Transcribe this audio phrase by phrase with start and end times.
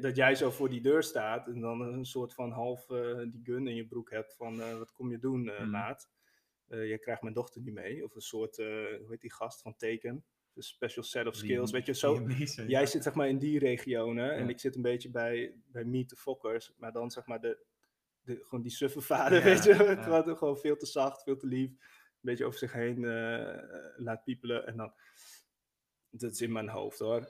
[0.00, 3.40] dat jij zo voor die deur staat en dan een soort van half eh, die
[3.44, 5.70] gun in je broek hebt van eh, wat kom je doen, Mhm.
[5.70, 6.08] maat?
[6.68, 8.04] Je krijgt mijn dochter niet mee.
[8.04, 10.24] Of een soort, hoe heet die gast van Teken?
[10.52, 11.70] De special set of skills.
[11.70, 12.86] Weet je, zo, jij ja.
[12.86, 16.16] zit zeg maar in die regionen en ik zit een beetje bij, bij Meet the
[16.16, 16.72] Fokkers.
[16.76, 17.58] Maar dan zeg maar de,
[18.20, 19.74] de, gewoon die suffe vader, weet je.
[20.36, 21.70] Gewoon, veel te zacht, veel te lief.
[21.70, 21.76] Een
[22.20, 23.00] beetje over zich heen
[23.96, 24.66] laat piepelen.
[24.66, 24.92] En dan,
[26.10, 27.28] dat is in mijn hoofd hoor.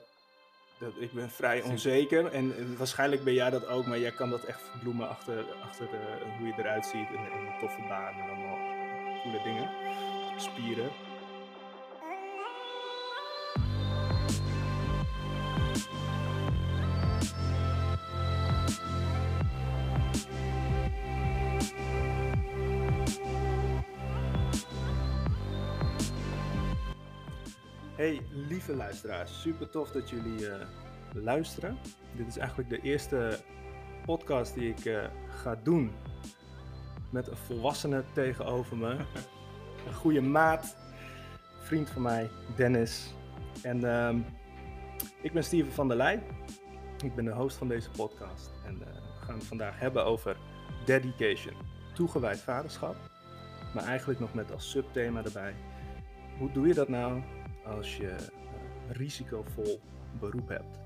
[0.79, 4.29] Dat, ik ben vrij onzeker en eh, waarschijnlijk ben jij dat ook, maar jij kan
[4.29, 8.13] dat echt verbloemen achter, achter de, hoe je eruit ziet en, en een toffe baan
[8.13, 8.57] en allemaal
[9.23, 9.69] coole dingen.
[10.37, 10.89] Spieren.
[28.07, 30.67] Hey, lieve luisteraars, super tof dat jullie eh,
[31.13, 31.77] luisteren.
[32.15, 33.39] Dit is eigenlijk de eerste
[34.05, 35.91] podcast die ik eh, ga doen
[37.09, 38.97] met een volwassene tegenover me.
[39.87, 40.75] een goede maat,
[41.59, 43.13] vriend van mij, Dennis.
[43.61, 44.19] En ehm,
[45.21, 46.23] ik ben Steven van der Leij.
[47.03, 48.51] Ik ben de host van deze podcast.
[48.65, 50.37] En eh, we gaan het vandaag hebben over
[50.85, 51.55] dedication,
[51.93, 52.95] toegewijd vaderschap.
[53.73, 55.55] Maar eigenlijk nog met als subthema erbij.
[56.37, 57.21] Hoe doe je dat nou
[57.67, 59.81] als je eh, risicovol
[60.19, 60.79] beroep hebt?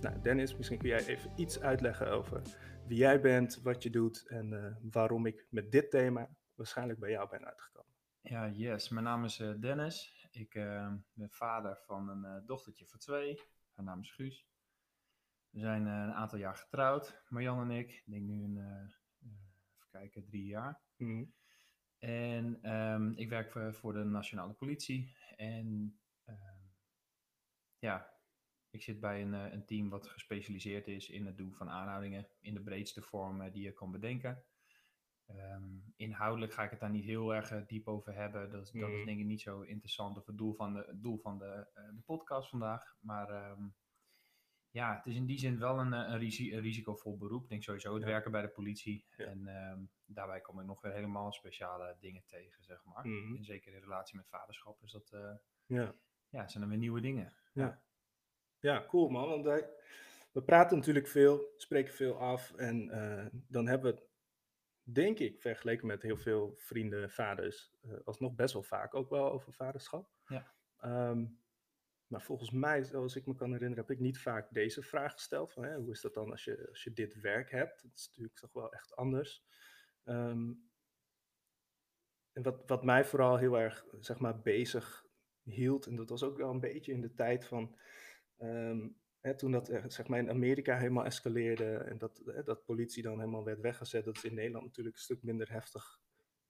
[0.00, 2.42] Nou, Dennis, misschien kun jij even iets uitleggen over
[2.86, 7.10] wie jij bent, wat je doet en eh, waarom ik met dit thema waarschijnlijk bij
[7.10, 7.92] jou ben uitgekomen.
[8.20, 8.88] Ja, yes.
[8.88, 10.26] Mijn naam is eh, Dennis.
[10.30, 10.52] Ik
[11.14, 13.40] ben vader van een dochtertje van twee.
[13.74, 14.46] Haar naam is Guus.
[15.50, 17.90] We zijn een aantal jaar getrouwd, Marjan en ik.
[17.90, 18.58] Ik denk nu een,
[19.76, 20.80] even kijken, drie jaar.
[20.96, 21.24] Mhm.
[21.98, 25.16] En ehm, ik werk voor, voor de nationale politie.
[25.38, 26.60] En ehm,
[27.78, 28.14] ja,
[28.70, 32.28] ik zit bij een, eh, een team wat gespecialiseerd is in het doen van aanhoudingen
[32.40, 34.44] in de breedste vorm die je kan bedenken.
[35.26, 38.50] Ehm, inhoudelijk ga ik het daar niet heel erg eh, diep over hebben.
[38.50, 39.04] Dat, is- dat is Mhm.
[39.04, 41.84] denk ik niet zo interessant of het doel van de, het doel van de, eh,
[41.94, 42.96] de podcast vandaag.
[43.00, 43.68] Maar ehm,
[44.70, 47.42] ja, het is in die zin wel een, eh, een, risi- een risicovol beroep.
[47.42, 48.08] Ik denk sowieso het Ja.
[48.08, 49.06] werken bij de politie.
[49.16, 49.24] Ja.
[49.24, 53.06] En ehm, daarbij kom ik nog weer helemaal speciale dingen tegen, zeg maar.
[53.06, 53.36] Mhm.
[53.36, 55.34] En zeker in relatie met vaderschap is dat, eh,
[55.66, 55.94] Ja.
[56.28, 57.32] ja, zijn er weer nieuwe dingen.
[57.52, 57.82] Ja.
[58.58, 59.28] ja, cool man.
[59.28, 59.68] Want wij,
[60.32, 62.52] we praten natuurlijk veel, spreken veel af.
[62.54, 64.06] En eh, dan hebben we,
[64.82, 67.72] denk ik, vergeleken met heel veel vrienden, vaders,
[68.04, 70.10] alsnog best wel vaak ook wel over vaderschap.
[70.26, 70.52] Ja.
[70.76, 71.26] Ehm,
[72.08, 75.52] maar volgens mij, zoals ik me kan herinneren, heb ik niet vaak deze vraag gesteld.
[75.52, 77.82] Van, hè, hoe is dat dan als je, als je dit werk hebt?
[77.82, 79.44] Dat is natuurlijk toch wel echt anders.
[80.04, 80.52] Ehm,
[82.32, 85.06] en wat, wat mij vooral heel erg, zeg maar, bezig
[85.42, 87.78] hield, en dat was ook wel een beetje in de tijd van,
[88.36, 88.88] ehm,
[89.36, 93.18] toen dat eh, zeg maar in Amerika helemaal escaleerde en dat, hè, dat politie dan
[93.18, 96.00] helemaal werd weggezet, dat is in Nederland natuurlijk een stuk minder heftig,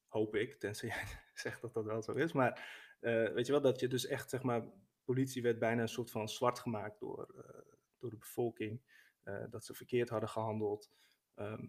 [0.07, 1.05] hoop ik, tenzij jij
[1.35, 2.33] zegt dat dat wel zo is.
[2.33, 4.63] Maar eh, weet je wel, dat je dus echt, zeg maar,
[5.09, 8.83] politie werd bijna een soort van zwart gemaakt door, eh, door de bevolking,
[9.23, 10.91] eh, dat ze verkeerd hadden gehandeld.
[11.35, 11.67] Ehm,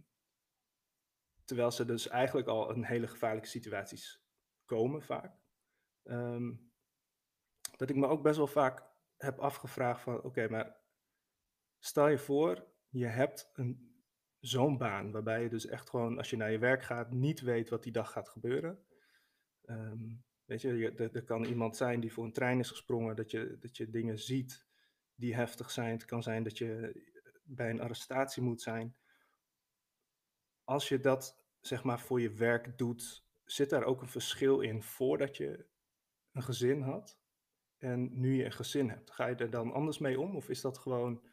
[1.46, 4.24] terwijl ze dus eigenlijk al in hele gevaarlijke situaties
[4.66, 5.40] komen vaak.
[6.04, 6.56] Ehm,
[7.78, 8.84] dat ik me ook best wel vaak
[9.18, 10.78] heb afgevraagd van, oké, maar
[11.78, 14.04] stel je voor, je hebt een,
[14.40, 17.70] zo'n baan waarbij je dus echt gewoon, als je naar je werk gaat, niet weet
[17.70, 18.86] wat die dag gaat gebeuren.
[19.62, 20.16] Ehm,
[20.50, 23.78] weet je, er kan iemand zijn die voor een trein is gesprongen, dat je, dat
[23.78, 24.66] je dingen ziet
[25.16, 25.92] die heftig zijn.
[25.92, 27.02] Het kan zijn dat je
[27.44, 28.96] bij een arrestatie moet zijn.
[30.64, 34.84] Als je dat, zeg maar, voor je werk doet, zit daar ook een verschil in
[34.84, 35.66] voordat je
[36.32, 37.20] een gezin had
[37.78, 39.12] en nu je een gezin hebt?
[39.12, 41.24] Ga je er dan anders mee om of is dat gewoon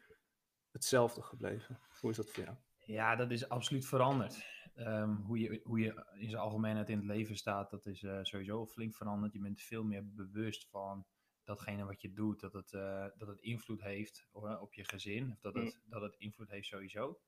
[0.71, 1.79] hetzelfde gebleven?
[1.99, 2.55] Hoe is dat voor jou?
[2.77, 4.56] Ja, dat is absoluut veranderd.
[4.77, 8.19] Ehm, hoe, je, hoe je in zijn algemeenheid in het leven staat, dat is eh,
[8.21, 9.33] sowieso flink veranderd.
[9.33, 11.05] Je bent veel meer bewust van
[11.43, 14.27] datgene wat je doet, dat het, eh, dat het invloed heeft
[14.59, 15.31] op je gezin.
[15.31, 17.19] Of dat het, dat het invloed heeft sowieso.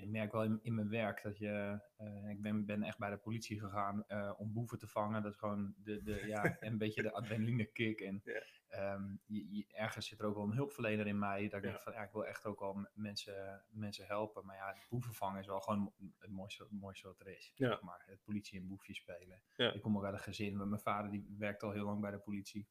[0.00, 1.80] Ik merk wel in, in mijn werk dat je...
[1.96, 5.22] eh, ik ben, ben echt bij de politie gegaan eh, om boeven te vangen.
[5.22, 8.00] Dat is gewoon de, de, ja, een beetje de adrenaline kick.
[8.00, 8.22] En
[8.68, 11.42] ehm, je, je- ergens zit er ook wel een hulpverlener in mij.
[11.48, 11.70] Dat ik Ja.
[11.70, 14.46] denk van, ja, ik wil echt ook wel m- mensen, mensen helpen.
[14.46, 17.52] Maar ja, boeven vangen is wel gewoon het mooiste, het mooiste wat er is.
[17.54, 17.68] Ja.
[17.68, 18.02] Zeg maar.
[18.06, 19.42] Het politie en boefjes spelen.
[19.56, 19.72] Ja.
[19.72, 20.56] Ik kom ook uit een gezin.
[20.56, 22.68] maar Mijn vader die werkt al heel lang bij de politie.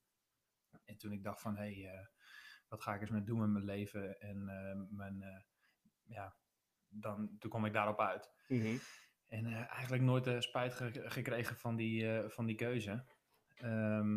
[0.86, 2.06] En toen ik dacht van, hé, hey, eh,
[2.68, 4.20] wat ga ik eens met doen met mijn leven?
[4.20, 4.46] En
[4.92, 5.46] mijn,
[6.04, 6.36] ja,
[6.92, 8.30] dan, toen kwam ik daarop uit.
[8.48, 8.76] Mhm.
[9.28, 13.06] En eh, eigenlijk nooit de spijt ge- gekregen van die, eh, van die keuze.
[13.56, 14.14] Ehm,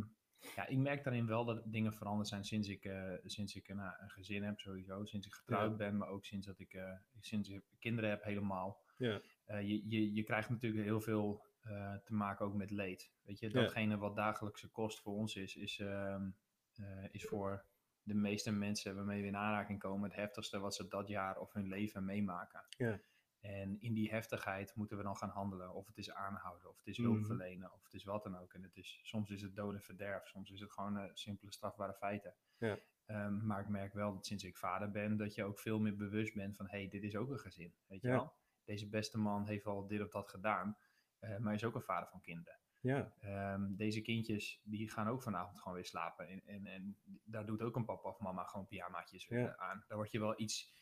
[0.56, 3.94] ja, ik merk daarin wel dat dingen veranderd zijn sinds ik, eh, sinds ik nou,
[3.98, 5.04] een gezin heb sowieso.
[5.04, 5.76] Sinds ik getrouwd Ja.
[5.76, 8.82] ben, maar ook sinds dat ik, eh, sinds ik kinderen heb helemaal.
[8.96, 9.20] Ja.
[9.44, 13.12] Eh, je, je, je krijgt natuurlijk heel veel eh, te maken ook met leed.
[13.22, 13.52] Weet je, Ja.
[13.60, 16.30] datgene wat dagelijkse kost voor ons is, is, ehm,
[16.76, 17.64] eh, is voor
[18.04, 21.52] de meeste mensen waarmee we in aanraking komen het heftigste wat ze dat jaar of
[21.52, 22.64] hun leven meemaken.
[22.68, 23.00] Ja.
[23.40, 25.74] En in die heftigheid moeten we dan gaan handelen.
[25.74, 27.08] Of het is aanhouden, of het is Mhm.
[27.10, 28.54] hulp verlenen, of het is wat dan ook.
[28.54, 31.52] En het is, soms is het dood en verderf, soms is het gewoon eh, simpele
[31.52, 32.34] strafbare feiten.
[32.58, 32.78] Ja.
[33.06, 35.96] Ehm, maar ik merk wel dat sinds ik vader ben, dat je ook veel meer
[35.96, 37.74] bewust bent van, hé, hey, dit is ook een gezin.
[37.86, 38.14] Weet je Ja.
[38.14, 38.32] wel?
[38.64, 40.78] Deze beste man heeft al dit of dat gedaan,
[41.18, 42.58] eh, maar is ook een vader van kinderen.
[42.84, 46.28] Ja, Ehm, deze kindjes, die gaan ook vanavond gewoon weer slapen.
[46.28, 49.36] En, en, en daar doet ook een papa of mama gewoon pyjamaatjes Ja.
[49.48, 49.84] eh, aan.
[49.88, 50.74] Daar word je wel iets,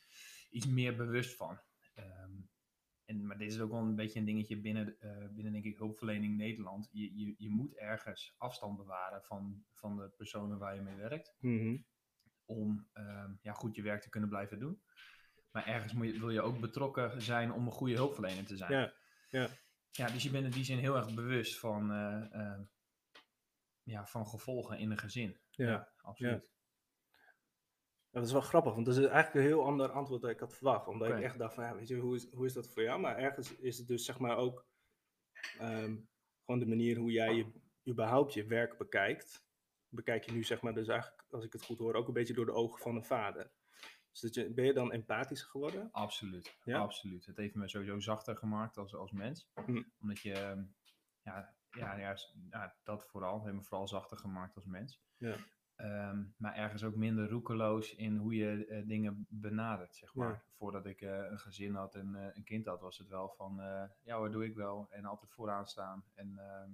[0.50, 1.60] iets meer bewust van.
[1.94, 2.32] Ehm,
[3.04, 5.76] en, maar dit is ook wel een beetje een dingetje binnen, eh, binnen denk ik,
[5.78, 6.88] hulpverlening Nederland.
[6.92, 11.36] Je, je, je moet ergens afstand bewaren van, van de personen waar je mee werkt.
[11.40, 11.76] Mhm.
[12.44, 14.82] Om ehm, ja, goed je werk te kunnen blijven doen.
[15.50, 18.72] Maar ergens moet je, wil je ook betrokken zijn om een goede hulpverlener te zijn.
[18.72, 18.92] ja,
[19.28, 19.48] ja.
[19.96, 22.60] Ja, dus je bent in die zin heel erg bewust van, eh, eh,
[23.82, 25.40] ja, van gevolgen in een gezin.
[25.50, 25.92] ja.
[25.96, 26.50] absoluut.
[28.10, 30.40] Ja, dat is wel grappig, want dat is eigenlijk een heel ander antwoord dan ik
[30.40, 30.86] had verwacht.
[30.86, 33.00] Omdat ik echt dacht van, ja, weet je, hoe is, hoe is dat voor jou?
[33.00, 34.66] Maar ergens is het dus zeg maar ook
[35.58, 35.96] ehm,
[36.44, 37.52] gewoon de manier hoe jij je,
[37.88, 39.46] überhaupt je werk bekijkt.
[39.88, 42.34] Bekijk je nu zeg maar dus eigenlijk, als ik het goed hoor, ook een beetje
[42.34, 43.52] door de ogen van een vader.
[44.12, 45.88] Dus dat je, ben je dan empathischer geworden?
[45.92, 46.78] Absoluut, Ja?
[46.78, 47.26] absoluut.
[47.26, 49.50] Het heeft me sowieso zachter gemaakt als, als mens.
[49.54, 49.82] Hm.
[50.00, 50.64] Omdat je, ehm,
[51.22, 52.16] ja, ja,
[52.50, 55.02] ja, dat vooral, het heeft me vooral zachter gemaakt als mens.
[55.16, 55.36] Ja.
[55.76, 60.32] Ehm, maar ergens ook minder roekeloos in hoe je eh, dingen benadert, zeg maar.
[60.32, 60.42] Ja.
[60.56, 63.56] Voordat ik eh, een gezin had en eh, een kind had, was het wel van,
[64.02, 64.86] ja wat doe ik wel?
[64.90, 66.04] En altijd vooraan staan.
[66.14, 66.70] En ehm,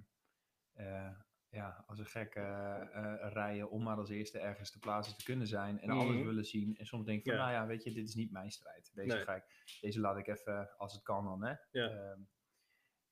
[0.78, 1.10] eh,
[1.50, 2.82] ja, als een gek eh,
[3.20, 5.80] rijden om maar als eerste ergens te plaatsen te kunnen zijn.
[5.80, 6.24] En alles Mhm.
[6.24, 6.76] willen zien.
[6.76, 7.38] En soms denk ik van, Ja.
[7.40, 8.90] nou ja, weet je, dit is niet mijn strijd.
[8.94, 9.24] Deze, Nee.
[9.24, 11.54] ga ik, deze laat ik even, als het kan dan, hè.
[11.70, 11.88] Ja.
[11.88, 12.20] Ehm,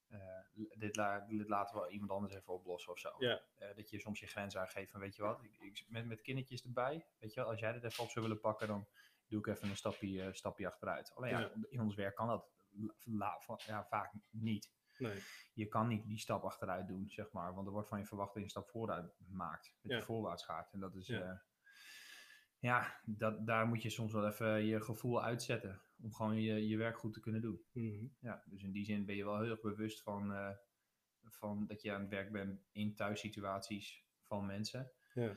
[0.09, 3.15] eh, dit, la- dit laten we iemand anders even oplossen of zo.
[3.19, 3.43] Ja.
[3.75, 6.65] Dat je soms je grens aangeeft van, weet je wat, ik, ik, met, met kindertjes
[6.65, 8.88] erbij, weet je wel, als jij dit even op zou willen pakken, dan
[9.27, 11.12] doe ik even een stapje, stapje achteruit.
[11.15, 12.50] Alleen ja, in ons werk kan dat
[13.67, 14.71] ja, vaak niet.
[14.99, 15.23] Nee.
[15.55, 18.29] Je kan niet die stap achteruit doen, zeg maar, want er wordt van je verwacht
[18.29, 19.97] dat je een stap vooruit maakt, dat Ja.
[19.97, 20.73] je voorwaarts gaat.
[20.73, 21.19] En dat is, Ja.
[21.19, 21.45] ja,
[22.59, 26.77] ja dat, daar moet je soms wel even je gevoel uitzetten, om gewoon je, je
[26.77, 27.65] werk goed te kunnen doen.
[27.73, 28.07] Mhm.
[28.21, 30.51] Ja, dus in die zin ben je wel heel erg bewust van, eh,
[31.23, 34.93] van dat je aan het werk bent in thuissituaties van mensen.
[35.15, 35.37] Ja.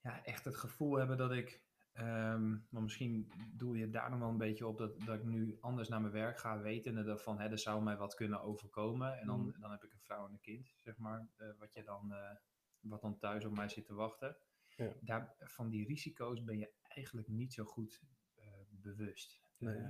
[0.00, 1.63] Ja, echt het gevoel hebben dat ik,
[1.94, 5.56] ehm, maar misschien doe je daar nog wel een beetje op dat, dat ik nu
[5.60, 9.18] anders naar mijn werk ga, wetende dat van, hè, er zou mij wat kunnen overkomen.
[9.18, 9.60] En dan, Mhm.
[9.60, 12.36] dan heb ik een vrouw en een kind, zeg maar, eh, wat, je dan, eh,
[12.80, 14.36] wat dan thuis op mij zit te wachten.
[14.76, 14.92] Ja.
[15.00, 18.02] Daar, van die risico's ben je eigenlijk niet zo goed
[18.34, 19.42] eh, bewust.
[19.58, 19.82] Nee.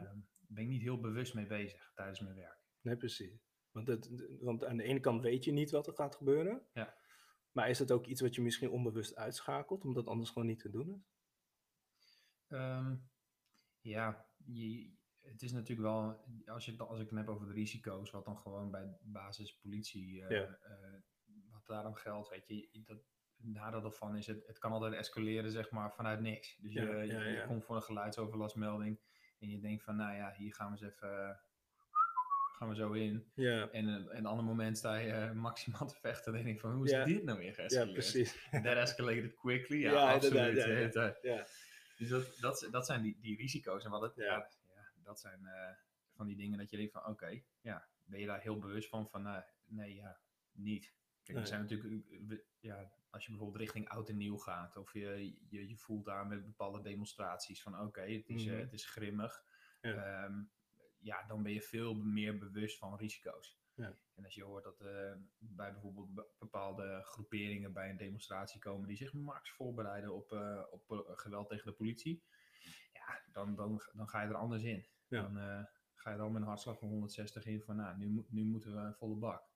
[0.48, 2.58] Ben ik niet heel bewust mee bezig tijdens mijn werk.
[2.80, 3.42] Nee, precies.
[3.70, 4.10] Want, het,
[4.40, 6.62] want aan de ene kant weet je niet wat er gaat gebeuren.
[6.72, 6.94] Ja.
[7.52, 10.70] Maar is het ook iets wat je misschien onbewust uitschakelt, omdat anders gewoon niet te
[10.70, 11.13] doen is?
[12.54, 12.94] Ehm,
[13.80, 14.90] ja, je,
[15.20, 18.38] het is natuurlijk wel, als, je, als ik het heb over de risico's, wat dan
[18.38, 20.58] gewoon bij basispolitie, eh Ja.
[20.62, 21.00] eh,
[21.50, 22.98] wat daar dan geldt, weet je, dat,
[23.36, 26.56] het nadeel ervan is, het, het kan altijd escaleren, zeg maar, vanuit niks.
[26.56, 27.46] Dus Ja, je, ja, ja.
[27.46, 29.00] komt voor een geluidsoverlastmelding
[29.38, 31.40] en je denkt van, nou ja, hier gaan we eens even,
[32.52, 33.30] gaan we zo in.
[33.34, 36.60] Ja, En eh, een ander moment sta je eh, maximaal te vechten en denk ik
[36.60, 37.04] van, hoe is Ja.
[37.04, 37.92] dit nou weer ja geëscaleerd?
[37.92, 38.48] precies.
[38.50, 40.56] That escalated quickly, ja, Ja, absoluut.
[41.22, 41.46] ja,
[41.96, 43.84] Dus dat, dat, dat zijn die, die risico's.
[43.84, 44.24] En wat het, Ja.
[44.24, 44.48] ja.
[45.02, 45.74] Dat zijn eh,
[46.14, 49.08] van die dingen dat je denkt van oké, ja, ben je daar heel bewust van?
[49.08, 50.20] Van eh, nee, ja,
[50.52, 50.92] niet.
[51.22, 54.92] Kijk, er zijn natuurlijk, eh, ja, als je bijvoorbeeld richting oud en nieuw gaat, of
[54.92, 58.56] je, je, je voelt daar met bepaalde demonstraties van oké, het, is, Mhm.
[58.56, 59.44] het is grimmig.
[59.80, 60.24] Ja.
[60.24, 60.42] Ehm,
[60.98, 63.58] ja, dan ben je veel meer bewust van risico's.
[63.74, 63.98] Ja.
[64.14, 68.88] En als je hoort dat eh, bij bijvoorbeeld be- bepaalde groeperingen bij een demonstratie komen
[68.88, 70.84] die zich max voorbereiden op, eh, op
[71.16, 72.22] geweld tegen de politie,
[72.92, 74.86] ja, dan, dan, dan ga je er anders in.
[75.08, 75.22] Ja.
[75.22, 75.64] Dan eh,
[75.94, 78.74] ga je er al met een hartslag van 160 in van, nou, nu, nu moeten
[78.84, 79.48] we volle bak.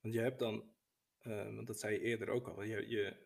[0.00, 0.74] want je hebt dan,
[1.54, 3.16] want dat zei je eerder ook al, je, je,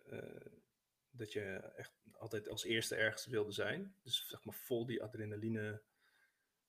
[1.10, 3.94] dat je echt altijd als eerste ergens wilde zijn.
[4.02, 5.82] Dus zeg maar vol die adrenaline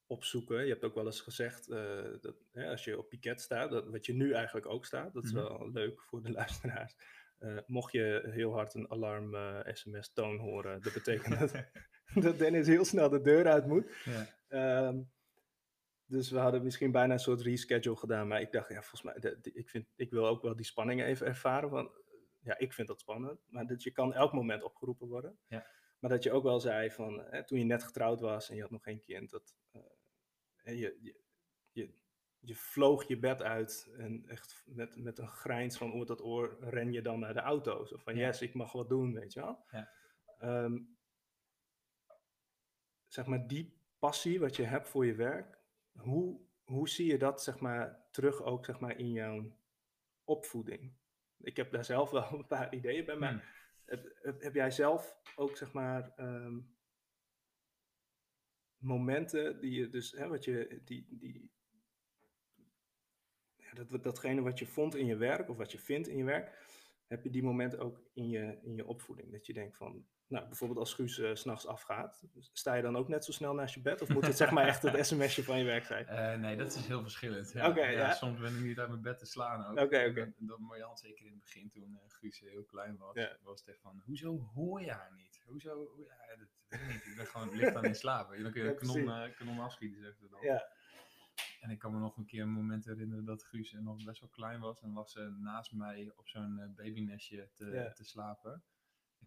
[0.07, 0.63] opzoeken.
[0.63, 3.87] Je hebt ook wel eens gezegd eh, dat hè, als je op piket staat, dat,
[3.87, 5.43] wat je nu eigenlijk ook staat, dat is Mhm.
[5.43, 6.95] wel leuk voor de luisteraars.
[7.37, 9.35] Eh, mocht je heel hard een alarm
[9.73, 11.51] sms toon horen, dat betekent dat,
[12.25, 13.91] dat Dennis heel snel de deur uit moet.
[14.05, 14.27] Ja.
[14.47, 15.01] Ehm,
[16.09, 18.27] Dus we hadden misschien bijna een soort reschedule gedaan.
[18.27, 20.65] Maar ik dacht, ja, volgens mij, de- de- ik, vind, ik wil ook wel die
[20.65, 21.69] spanning even ervaren.
[21.69, 21.91] Van,
[22.39, 23.39] ja, ik vind dat spannend.
[23.47, 25.37] Maar dat je kan elk moment opgeroepen worden.
[25.47, 25.67] Ja.
[25.99, 28.61] Maar dat je ook wel zei van, hè, toen je net getrouwd was en je
[28.61, 29.29] had nog geen kind.
[29.29, 29.55] Dat,
[30.67, 31.15] hè, je, je,
[31.71, 31.93] je,
[32.39, 36.57] je vloog je bed uit en echt met, met een grijns van oor tot oor
[36.59, 37.85] ren je dan naar de auto.
[37.85, 38.25] Zo van, Ja.
[38.27, 39.65] yes, ik mag wat doen, weet je wel.
[39.71, 39.89] Ja.
[40.39, 40.77] Ehm,
[43.07, 45.59] zeg maar, die passie wat je hebt voor je werk,
[45.91, 49.57] hoe, hoe zie je dat zeg maar, terug ook zeg maar, in jouw
[50.23, 50.93] opvoeding?
[51.37, 53.41] Ik heb daar zelf wel een paar ideeën bij, maar Hmm.
[53.85, 56.59] heb, heb, heb jij zelf ook zeg maar, ehm,
[58.77, 61.51] momenten die je dus, hè, wat je, die, die,
[63.55, 66.23] ja, dat, datgene wat je vond in je werk of wat je vindt in je
[66.23, 66.65] werk,
[67.07, 69.31] heb je die momenten ook in je, in je opvoeding?
[69.31, 72.97] Dat je denkt van, nou, bijvoorbeeld als Guus eh, 's s'nachts afgaat, sta je dan
[72.97, 74.01] ook net zo snel naast je bed?
[74.01, 76.05] Of moet het zeg maar echt het sms'je van je werk zijn?
[76.07, 77.51] Eh, nee, dat is heel verschillend.
[77.51, 78.13] Ja, ja.
[78.13, 79.79] Soms ben ik niet uit mijn bed te slaan ook.
[79.85, 80.19] Oké, En oké.
[80.25, 83.69] Dat, dat Marjan, zeker in het begin toen eh, Guus heel klein was, was het
[83.69, 85.41] echt van, hoezo hoor je haar niet?
[85.45, 87.05] Hoezo, hoe- ja, dat weet ik niet.
[87.05, 88.33] Ik ben gewoon, ligt dan in slaap.
[88.33, 88.43] je.
[88.43, 90.39] Dan kun je kanon, kanon afschieten, zegt ze dan.
[90.41, 90.67] Ja.
[91.59, 94.29] En ik kan me nog een keer een moment herinneren dat Guus nog best wel
[94.29, 94.81] klein was.
[94.81, 97.65] En lag ze naast mij op zo'n babynestje te,
[97.95, 98.63] te slapen.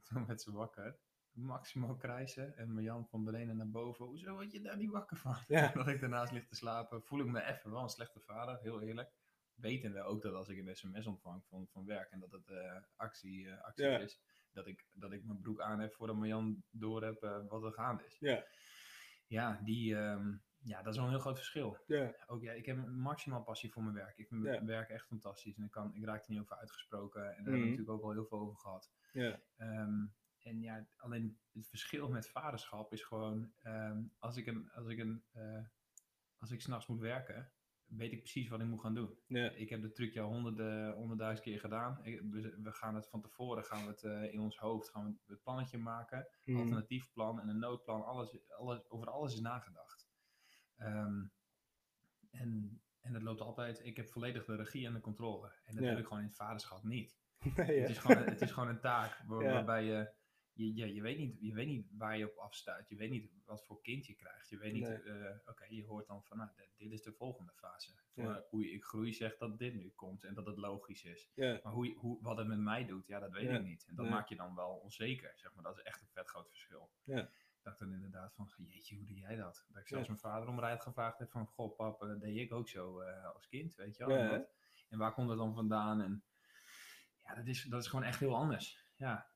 [0.01, 0.99] En toen werd ze wakker.
[1.31, 2.57] Maximaal krijsen.
[2.57, 4.05] En Marjan van beneden naar boven.
[4.07, 5.37] Hoezo word je daar niet wakker van?
[5.47, 5.73] Ja.
[5.75, 7.03] dat ik daarnaast lig te slapen.
[7.03, 8.59] Voel ik me even wel een slechte vader.
[8.61, 9.13] Heel eerlijk.
[9.55, 12.11] Wetende ook dat als ik een sms ontvang van, van werk.
[12.11, 13.99] En dat het eh, actie, eh, actie Ja.
[13.99, 14.21] is.
[14.53, 17.73] Dat ik, dat ik mijn broek aan heb voordat Marjan door heb eh, wat er
[17.73, 18.17] gaande is.
[18.19, 18.45] Ja.
[19.27, 19.97] Ja, die...
[19.97, 22.15] ehm, ja, dat is wel een heel groot verschil Ja.
[22.27, 24.19] ook ja, ik heb een maximaal passie voor mijn werk.
[24.19, 27.21] Ik vind mijn werk echt fantastisch en ik, kan, ik raak er niet over uitgesproken.
[27.23, 27.63] En daar hebben Mhm.
[27.63, 28.91] we natuurlijk ook al heel veel over gehad.
[29.13, 29.41] Ja.
[29.57, 30.07] Ehm,
[30.39, 34.99] en ja, alleen het verschil met vaderschap is gewoon, ehm, als ik een, als ik
[34.99, 35.65] een, eh,
[36.39, 37.53] als ik s'nachts moet werken,
[37.85, 39.19] weet ik precies wat ik moet gaan doen.
[39.57, 42.05] Ik heb de trucje al honderden, honderdduizend keer gedaan.
[42.05, 45.05] Ik- we, we gaan het van tevoren, gaan we het eh, in ons hoofd, gaan
[45.05, 46.59] we het plannetje maken Mhm.
[46.59, 48.05] alternatief plan en een noodplan.
[48.05, 50.00] Alles, alles, over alles is nagedacht.
[50.81, 51.23] Ehm,
[52.31, 53.85] en, en dat loopt altijd.
[53.85, 55.53] Ik heb volledig de regie en de controle.
[55.65, 55.91] En dat Ja.
[55.91, 57.19] heb ik gewoon in het vaderschap niet.
[57.57, 57.81] Nee, ja.
[57.81, 59.53] Het, is gewoon, het is gewoon een taak waar- Ja.
[59.53, 60.19] waarbij je.
[60.53, 62.89] Je, je, je, weet niet, je weet niet waar je op afstuit.
[62.89, 64.49] Je weet niet wat voor kind je krijgt.
[64.49, 65.03] Je weet niet, Nee.
[65.03, 67.93] eh, oké, je hoort dan van, nou, dit- dit is de volgende fase.
[68.15, 68.25] Ja.
[68.25, 71.31] Voor Hoe ik groei zegt dat dit nu komt en dat het logisch is.
[71.35, 73.87] Maar hoe, hoe, wat het met mij doet, ja, dat weet ik niet.
[73.89, 74.15] En dat Nee.
[74.15, 75.65] maakt je dan wel onzeker, zeg maar.
[75.65, 76.91] Dat is echt een vet groot verschil.
[77.63, 79.65] Dat ik dan inderdaad van, jeetje, hoe doe jij dat?
[79.69, 80.13] Dat ik zelfs Ja.
[80.13, 83.35] mijn vader om raad gevraagd heb van, goh pap, eh, deed ik ook zo eh,
[83.35, 84.17] als kind, weet je wel.
[84.17, 84.47] Ja,
[84.89, 86.01] en, waar komt dat dan vandaan?
[86.01, 86.25] En
[87.25, 88.87] ja, dat is, dat is gewoon echt heel anders.
[88.97, 89.31] Ja,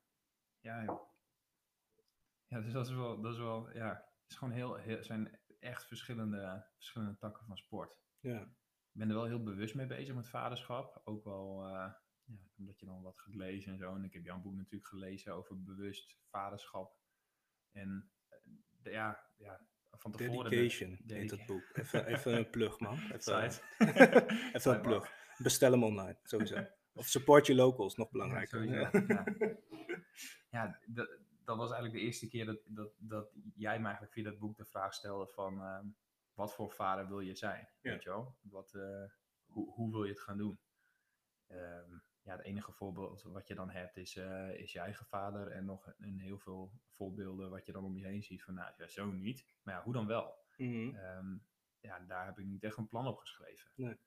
[0.59, 1.13] ja, joh.
[2.47, 3.89] Ja, dus dat is wel, dat is wel, ja,
[4.21, 8.41] het is gewoon heel, heel zijn echt verschillende, verschillende takken van sport Ja.
[8.41, 11.01] ik ben er wel heel bewust mee bezig met vaderschap.
[11.03, 13.95] Ook wel eh, ja, omdat je dan wat gaat lezen en zo.
[13.95, 16.97] En ik heb jouw boek natuurlijk gelezen over bewust vaderschap.
[17.71, 18.11] En
[18.91, 19.61] ja, ja,
[19.91, 20.49] van tevoren...
[20.49, 21.63] de- Dedication heet Dedica- het boek.
[21.73, 22.97] Even, even een plug, man.
[23.15, 23.43] Even,
[24.55, 25.11] even een plug.
[25.37, 26.67] Bestel hem online, sowieso.
[26.93, 28.63] Of support je locals, nog belangrijker.
[28.63, 28.89] Ja.
[29.07, 29.23] Ja,
[30.49, 31.09] ja dat,
[31.43, 34.57] dat was eigenlijk de eerste keer dat, dat, dat jij me eigenlijk via dat boek
[34.57, 35.61] de vraag stelde van...
[35.61, 35.85] ehm,
[36.33, 37.67] wat voor vader wil je zijn?
[37.81, 37.91] Ja.
[37.91, 38.35] Weet je wel?
[38.41, 39.03] Wat, eh,
[39.45, 40.59] hoe, hoe wil je het gaan doen?
[41.47, 41.91] Ehm,
[42.25, 45.47] ja, het enige voorbeeld wat je dan hebt is, eh, is je eigen vader.
[45.47, 48.73] En nog een heel veel voorbeelden wat je dan om je heen ziet van, nou,
[48.77, 49.45] ja, zo niet.
[49.63, 50.43] Maar ja, hoe dan wel?
[50.57, 50.95] Mhm.
[50.95, 51.37] Ehm,
[51.79, 53.71] ja, daar heb ik niet echt een plan op geschreven.
[53.75, 53.97] Nee.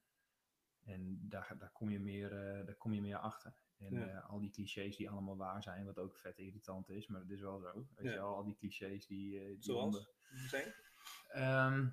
[0.85, 3.55] En daar, daar, kom je meer, eh, daar kom je meer achter.
[3.79, 4.07] En Ja.
[4.07, 7.31] eh, al die clichés die allemaal waar zijn, wat ook vet irritant is, maar het
[7.31, 7.73] is wel zo.
[7.95, 8.11] Weet Ja.
[8.11, 9.41] je wel, al die clichés die...
[9.47, 9.85] die Zoals?
[9.85, 10.11] onder-
[10.49, 10.75] Zijn?
[11.29, 11.89] Ehm,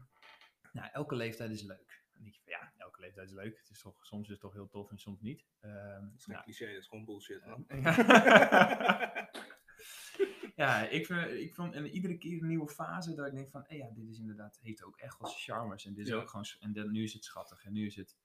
[0.71, 2.04] nou, elke leeftijd is leuk.
[2.15, 3.57] Dan denk je van, ja, elke leeftijd is leuk.
[3.57, 5.45] Het is toch, soms is het toch heel tof en soms niet.
[5.59, 7.65] Ehm, Dat is geen nou, cliché, dat is gewoon bullshit, man.
[10.55, 13.63] ja, ik vind, ik vond en iedere keer een nieuwe fase dat ik denk van,
[13.67, 15.85] hé ja, dit is inderdaad, heeft ook echt wel zijn charmes.
[15.85, 16.17] En dit is Ja.
[16.19, 18.17] ook gewoon, en dan, nu is het schattig en nu is het,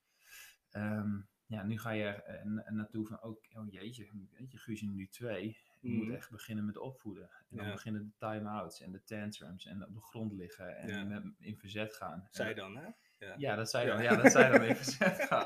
[0.70, 4.82] ehm, ja, nu ga je er eh, na- naartoe van, oh, oh jeetje, jeetje, Guus
[4.82, 5.56] is nu twee.
[5.80, 5.96] Je Mhm.
[6.04, 7.30] moet echt beginnen met opvoeden.
[7.50, 7.72] En dan Ja.
[7.72, 11.22] beginnen de time-outs en de tantrums en op de grond liggen en Ja.
[11.38, 12.26] in verzet gaan.
[12.30, 12.88] Zij dan, hè?
[13.36, 13.92] Ja, dat zei Ja.
[13.94, 14.02] dan.
[14.02, 15.22] Ja, dat zei dan even verzet.
[15.30, 15.40] Op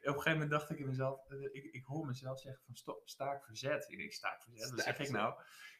[0.00, 3.08] een gegeven moment dacht ik in mezelf, eh, ik, ik hoor mezelf zeggen van stop,
[3.08, 3.88] staak verzet.
[3.88, 5.34] Ik denk, staak verzet, wat zeg ik nou?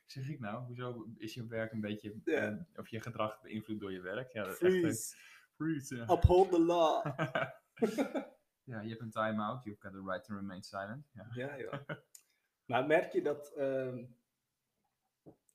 [0.06, 2.32] Zeg ik nou, hoezo is je werk een beetje, Ja.
[2.40, 4.32] eh, of je gedrag beïnvloed door je werk?
[4.32, 5.16] Ja, dat echt een- Freeze.
[5.54, 6.02] freeze, ja.
[6.02, 7.04] Uphold the law.
[8.70, 11.10] ja, je hebt een time-out, you've got the right to remain silent.
[11.12, 11.26] Ja.
[11.34, 11.72] Ja, joh.
[12.70, 14.04] Maar merk je dat, ehm,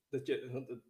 [0.10, 0.84] dat je, want het-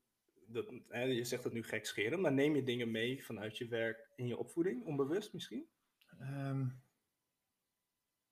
[0.47, 4.09] dat, hè, je zegt dat nu gekscheren, maar neem je dingen mee vanuit je werk
[4.15, 5.67] in je opvoeding, onbewust misschien?
[6.19, 6.67] Ehm,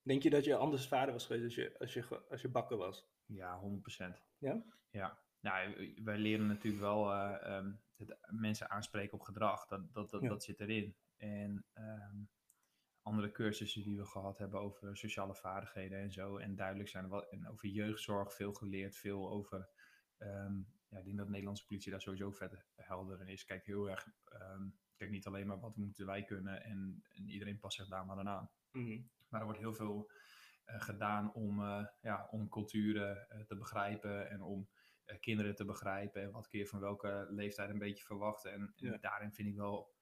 [0.01, 2.77] Denk je dat je anders vader was geweest als je, als je, als je bakker
[2.77, 3.11] was?
[3.25, 4.21] ja, 100%.
[4.37, 4.63] Ja?
[4.89, 5.21] Ja.
[5.39, 9.67] Nou, wij leren natuurlijk wel ehm, het mensen aanspreken op gedrag.
[9.67, 10.29] Dat, dat, dat, Ja.
[10.29, 10.95] dat zit erin.
[11.17, 12.15] En ehm,
[13.01, 16.37] andere cursussen die we gehad hebben over sociale vaardigheden en zo.
[16.37, 18.95] En duidelijk zijn er wat en over jeugdzorg veel geleerd.
[18.97, 19.69] Veel over.
[20.93, 23.45] Ja, ik denk dat de Nederlandse politie daar sowieso vet helder in is.
[23.45, 24.07] Kijk heel erg.
[24.25, 26.63] ehm, kijk niet alleen maar wat moeten wij kunnen.
[26.63, 28.51] En, en iedereen past zich daar maar aan.
[28.71, 29.01] Mhm.
[29.29, 30.11] Maar er wordt heel veel
[30.65, 34.69] eh, gedaan om, eh, ja, om culturen eh, te begrijpen en om
[35.19, 36.21] kinderen te begrijpen.
[36.21, 38.51] En wat kun je van welke leeftijd een beetje verwachten.
[38.53, 38.97] En, en Ja.
[38.97, 39.95] daarin vind ik wel,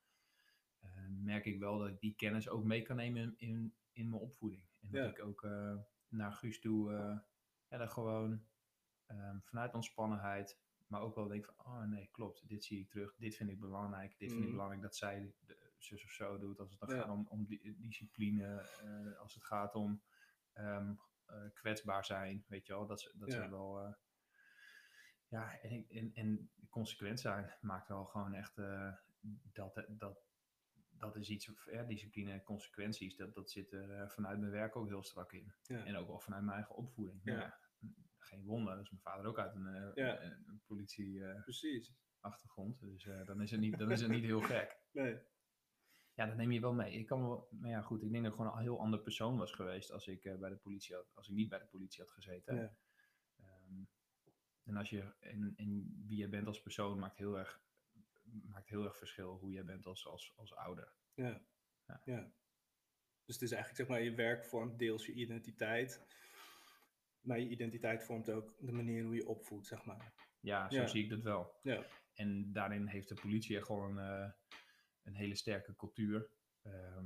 [1.10, 4.22] merk ik wel dat ik die kennis ook mee kan nemen in, in, in mijn
[4.22, 4.64] opvoeding.
[4.82, 5.10] En dat Ja.
[5.10, 5.42] ik ook
[6.08, 6.92] naar Guus toe,
[7.68, 8.46] ja, dat gewoon
[9.06, 10.60] ehm, vanuit ontspannenheid,
[10.92, 13.60] maar ook wel denk van, oh nee, klopt, dit zie ik terug, dit vind ik
[13.60, 14.52] belangrijk, dit vind ik Mhm.
[14.52, 17.02] belangrijk dat zij de, zus of zo doet, als het dan Ja.
[17.02, 20.02] gaat om, om di- discipline, eh, als het gaat om
[20.54, 20.94] ehm,
[21.26, 23.50] eh, kwetsbaar zijn, weet je wel, dat ze, dat Ja.
[23.50, 23.94] wel, eh,
[25.28, 28.56] ja, en, en, en consequent zijn maakt wel gewoon echt,
[29.54, 30.20] dat, dat,
[30.90, 34.88] dat is iets, ja, discipline en consequenties, dat, dat zit er vanuit mijn werk ook
[34.88, 35.54] heel strak in.
[35.64, 35.86] Ja.
[35.86, 37.22] En ook wel vanuit mijn eigen opvoeding.
[37.24, 37.34] Ja.
[37.34, 37.60] Ja.
[38.24, 40.22] Geen wonder, dus mijn vader ook uit een, eh, Ja.
[40.22, 43.04] een, een politieachtergrond, Precies.
[43.04, 44.80] dus eh, dan, is het niet, dan is het niet heel gek.
[44.92, 45.20] Nee.
[46.14, 46.94] Ja, dat neem je wel mee.
[46.94, 49.38] Ik kan wel, maar ja, goed, ik denk dat ik gewoon een heel ander persoon
[49.38, 52.02] was geweest als ik, eh, bij de politie had, als ik niet bij de politie
[52.04, 52.56] had gezeten.
[52.56, 52.76] Ja.
[53.38, 53.84] Ehm,
[54.64, 57.62] en, als je, en, en wie je bent als persoon maakt heel erg,
[58.24, 60.94] maakt heel erg verschil hoe je bent als, als, als ouder.
[61.14, 61.46] Ja.
[61.86, 62.02] Ja.
[62.06, 62.32] ja.
[63.26, 66.06] Dus het is eigenlijk, zeg maar, je werk vormt deels je identiteit.
[67.22, 70.14] Maar je identiteit vormt ook de manier hoe je opvoedt, zeg maar.
[70.40, 70.88] Ja, zo Ja.
[70.88, 71.60] zie ik dat wel.
[71.64, 71.86] Ja.
[72.14, 74.30] En daarin heeft de politie echt gewoon eh,
[75.04, 76.30] een hele sterke cultuur.
[76.62, 77.06] Ehm,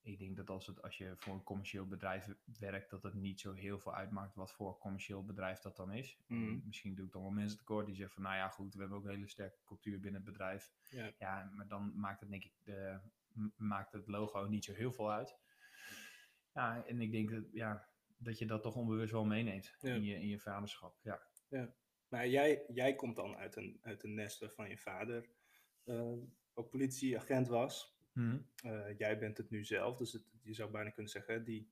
[0.00, 2.28] ik denk dat als, het, als je voor een commercieel bedrijf
[2.58, 6.18] werkt, dat het niet zo heel veel uitmaakt wat voor commercieel bedrijf dat dan is.
[6.26, 6.58] Mhm.
[6.66, 8.98] Misschien doe ik dan wel mensen tekort die zeggen van, nou ja goed, we hebben
[8.98, 10.72] ook een hele sterke cultuur binnen het bedrijf.
[10.88, 11.12] Ja.
[11.18, 12.98] Ja, maar dan maakt het denk ik, de,
[13.56, 15.36] maakt het logo niet zo heel veel uit.
[16.52, 19.94] Ja, en ik denk dat, ja, dat je dat toch onbewust wel meeneemt Ja.
[19.94, 20.98] in, je, in je vaderschap.
[21.02, 21.74] Ja.
[22.08, 25.28] Maar jij, jij komt dan uit een, uit een nest waarvan je vader
[25.84, 26.12] eh,
[26.54, 27.96] ook politieagent was.
[28.12, 28.38] Mhm.
[28.62, 31.70] Eh, jij bent het nu zelf, dus het, je zou bijna kunnen zeggen, die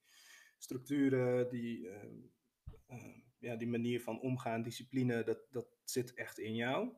[0.58, 1.88] structuren, die,
[2.86, 6.96] eh, ja, die manier van omgaan, discipline, dat, dat zit echt in jou.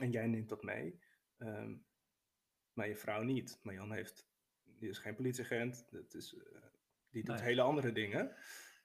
[0.00, 1.00] En jij neemt dat mee.
[1.38, 1.76] Ehm,
[2.72, 3.60] maar je vrouw niet.
[3.62, 4.28] Marjan heeft,
[4.62, 6.36] die is geen politieagent, dat is,
[7.14, 7.44] die doet Nee.
[7.44, 8.36] hele andere dingen.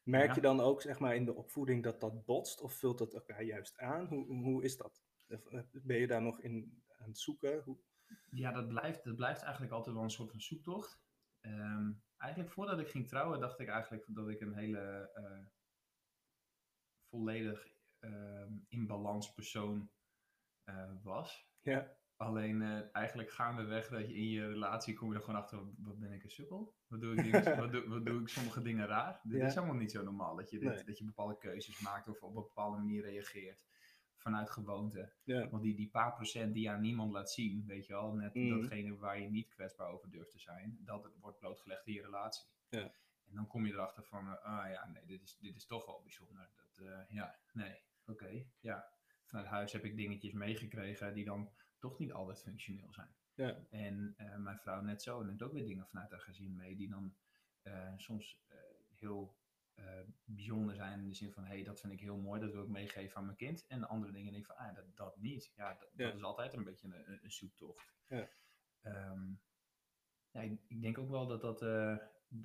[0.03, 0.35] Merk Ja.
[0.35, 3.43] je dan ook zeg maar, in de opvoeding dat dat botst of vult dat elkaar
[3.43, 4.05] juist aan?
[4.05, 5.03] Hoe, hoe is dat?
[5.27, 7.61] Eh, Ben je daar nog in aan het zoeken?
[7.63, 7.77] Hoe,
[8.29, 11.01] Ja, dat blijft, dat blijft eigenlijk altijd wel een soort van zoektocht.
[11.41, 15.45] Ehm, eigenlijk voordat ik ging trouwen, dacht ik eigenlijk dat ik een hele eh,
[17.09, 17.67] volledig
[17.99, 19.91] ehm, in balans persoon
[20.63, 21.47] eh, was.
[21.61, 25.59] ja, Alleen eh, eigenlijk gaandeweg dat je in je relatie kom je er gewoon achter,
[25.77, 26.73] wat ben ik een sukkel?
[26.87, 29.19] Wat doe ik, dingen, wat doe, wat doe ik sommige dingen raar?
[29.23, 29.45] Dit Ja.
[29.45, 30.83] is helemaal niet zo normaal, dat je, dit, Nee.
[30.83, 33.65] dat je bepaalde keuzes maakt of op een bepaalde manier reageert
[34.15, 35.13] vanuit gewoonte.
[35.23, 38.13] ja, Want die, die paar procent die je aan niemand laat zien, weet je wel,
[38.13, 38.49] net Mhm.
[38.59, 42.45] datgene waar je niet kwetsbaar over durft te zijn, dat wordt blootgelegd in je relatie.
[42.69, 42.81] Ja.
[43.29, 45.85] En dan kom je erachter van, eh, ah ja, nee, dit is, dit is toch
[45.85, 46.49] wel bijzonder.
[46.55, 48.89] Dat, eh, ja, nee, oké, ja.
[49.25, 53.15] Vanuit huis heb ik dingetjes meegekregen die dan toch niet altijd functioneel zijn.
[53.33, 56.75] ja, En eh, mijn vrouw net zo neemt ook weer dingen vanuit haar gezin mee
[56.75, 57.15] die dan
[57.61, 58.57] eh, soms eh,
[58.95, 59.37] heel
[60.23, 62.63] bijzonder zijn in de zin van, hé, hey, dat vind ik heel mooi, dat wil
[62.63, 63.65] ik meegeven aan mijn kind.
[63.67, 65.51] En andere dingen denk ik van, ah, dat, dat niet.
[65.55, 66.05] Ja, dat, Ja.
[66.05, 67.93] dat is altijd een beetje een, een- zoektocht.
[68.07, 68.29] Ja.
[68.81, 69.31] Ehm,
[70.31, 71.59] ja, ik, ik denk ook wel dat dat,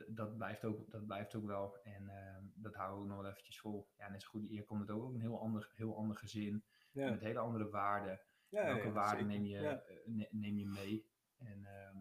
[0.09, 1.83] dat, blijft, ook, dat blijft ook wel.
[1.83, 3.89] En ehm, dat houden we ook nog wel eventjes vol.
[3.97, 6.65] Ja, net zo goed, hier komt het ook een heel ander, heel ander gezin.
[7.11, 8.21] Met hele andere waarden.
[8.55, 11.11] Ja, Welke ja, waarden neem je, Ja, eh, ne- neem je mee?
[11.39, 11.97] En ehm,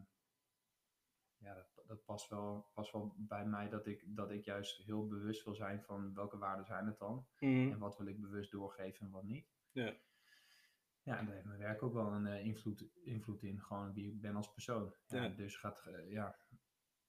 [1.38, 5.08] ja, dat, dat past, wel, past wel bij mij dat ik, dat ik juist heel
[5.08, 7.28] bewust wil zijn van welke waarden zijn het dan?
[7.40, 7.72] Mhm.
[7.72, 9.48] En wat wil ik bewust doorgeven en wat niet?
[9.72, 9.94] Ja.
[11.02, 13.62] Ja, en daar heeft mijn werk ook wel een eh, invloed, invloed in.
[13.62, 14.96] Gewoon wie ik ben als persoon.
[15.08, 15.28] Ja.
[15.28, 16.40] Dus gaat, eh, ja,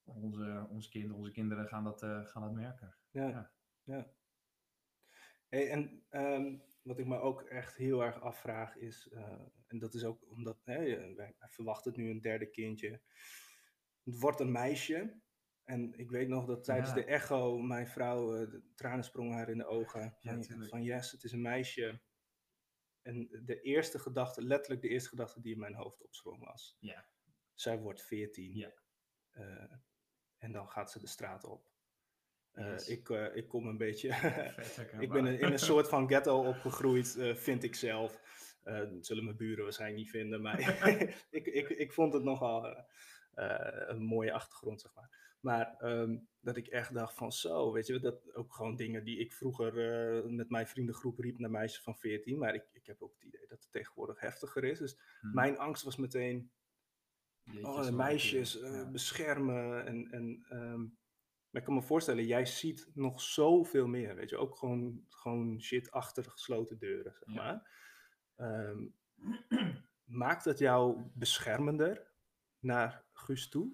[0.03, 2.97] onze, ons kind, onze kinderen gaan dat, gaan dat merken.
[3.11, 3.53] Ja, Ja.
[3.83, 4.13] ja.
[5.49, 9.95] Hey, en ehm, wat ik me ook echt heel erg afvraag is, eh, en dat
[9.95, 13.01] is ook omdat hè, wij, verwachten het nu een derde kindje.
[14.05, 15.23] Het wordt een meisje.
[15.65, 16.95] En ik weet nog dat tijdens Ja.
[16.95, 20.17] de echo mijn vrouw, eh, de tranen sprongen haar in de ogen.
[20.21, 20.71] Ja, Van, tuurlijk.
[20.71, 22.01] van yes, het is een meisje.
[23.03, 26.77] en de eerste gedachte, letterlijk de eerste gedachte die in mijn hoofd opsprong was.
[26.81, 27.09] Ja.
[27.55, 28.55] Zij wordt 14.
[28.57, 28.73] Ja.
[29.31, 29.73] eh,
[30.39, 31.74] en dan gaat ze de straat op.
[32.55, 32.89] Eh, Yes.
[32.89, 34.09] ik, eh, ik kom een beetje.
[35.01, 38.21] Ik ben in, een soort van ghetto opgegroeid, eh, vind ik zelf.
[38.63, 40.59] Dat zullen mijn buren waarschijnlijk niet vinden, maar
[41.31, 42.85] ik, ik, ik vond het nogal
[43.35, 45.37] een mooie achtergrond, zeg maar.
[45.41, 49.19] Maar ehm, dat ik echt dacht van zo, weet je, dat ook gewoon dingen die
[49.19, 49.75] ik vroeger
[50.31, 52.39] met mijn vriendengroep riep naar meisjes van 14.
[52.39, 54.79] Maar ik, ik heb ook het idee dat het tegenwoordig heftiger is.
[54.79, 55.35] Dus Hm.
[55.35, 56.51] mijn angst was meteen,
[57.43, 58.91] Jeetje, oh, meisjes ja.
[58.91, 59.87] beschermen.
[59.87, 60.85] En, en, ehm,
[61.55, 64.37] maar ik kan me voorstellen, jij ziet nog zoveel meer, weet je.
[64.37, 67.43] Ook gewoon, gewoon shit achter gesloten deuren, zeg Ja.
[67.43, 67.71] maar.
[68.37, 68.87] Ehm,
[70.05, 72.13] maakt het jou beschermender
[72.59, 73.73] naar Guus toe?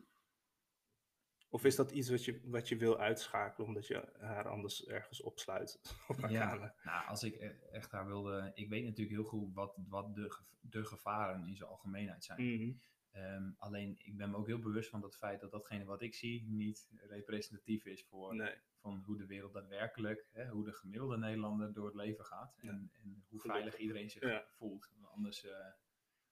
[1.49, 5.23] Of is dat iets wat je, wat je wil uitschakelen omdat je haar anders ergens
[5.23, 6.75] opsluit op haar Ja, kamer?
[6.85, 8.51] nou, als ik e- echt daar wilde.
[8.55, 12.43] Ik weet natuurlijk heel goed wat, wat de, de gevaren in zijn algemeenheid zijn.
[12.55, 12.73] Mhm.
[13.11, 16.15] Ehm, alleen ik ben me ook heel bewust van het feit dat datgene wat ik
[16.15, 21.19] zie niet representatief is voor Nee, van hoe de wereld daadwerkelijk, hè, hoe de gemiddelde
[21.19, 22.59] Nederlander door het leven gaat.
[22.61, 22.69] Ja.
[22.69, 23.53] En, en hoe Gelukkig.
[23.53, 24.45] veilig iedereen zich Ja.
[24.49, 24.91] voelt.
[24.95, 25.67] Want anders eh,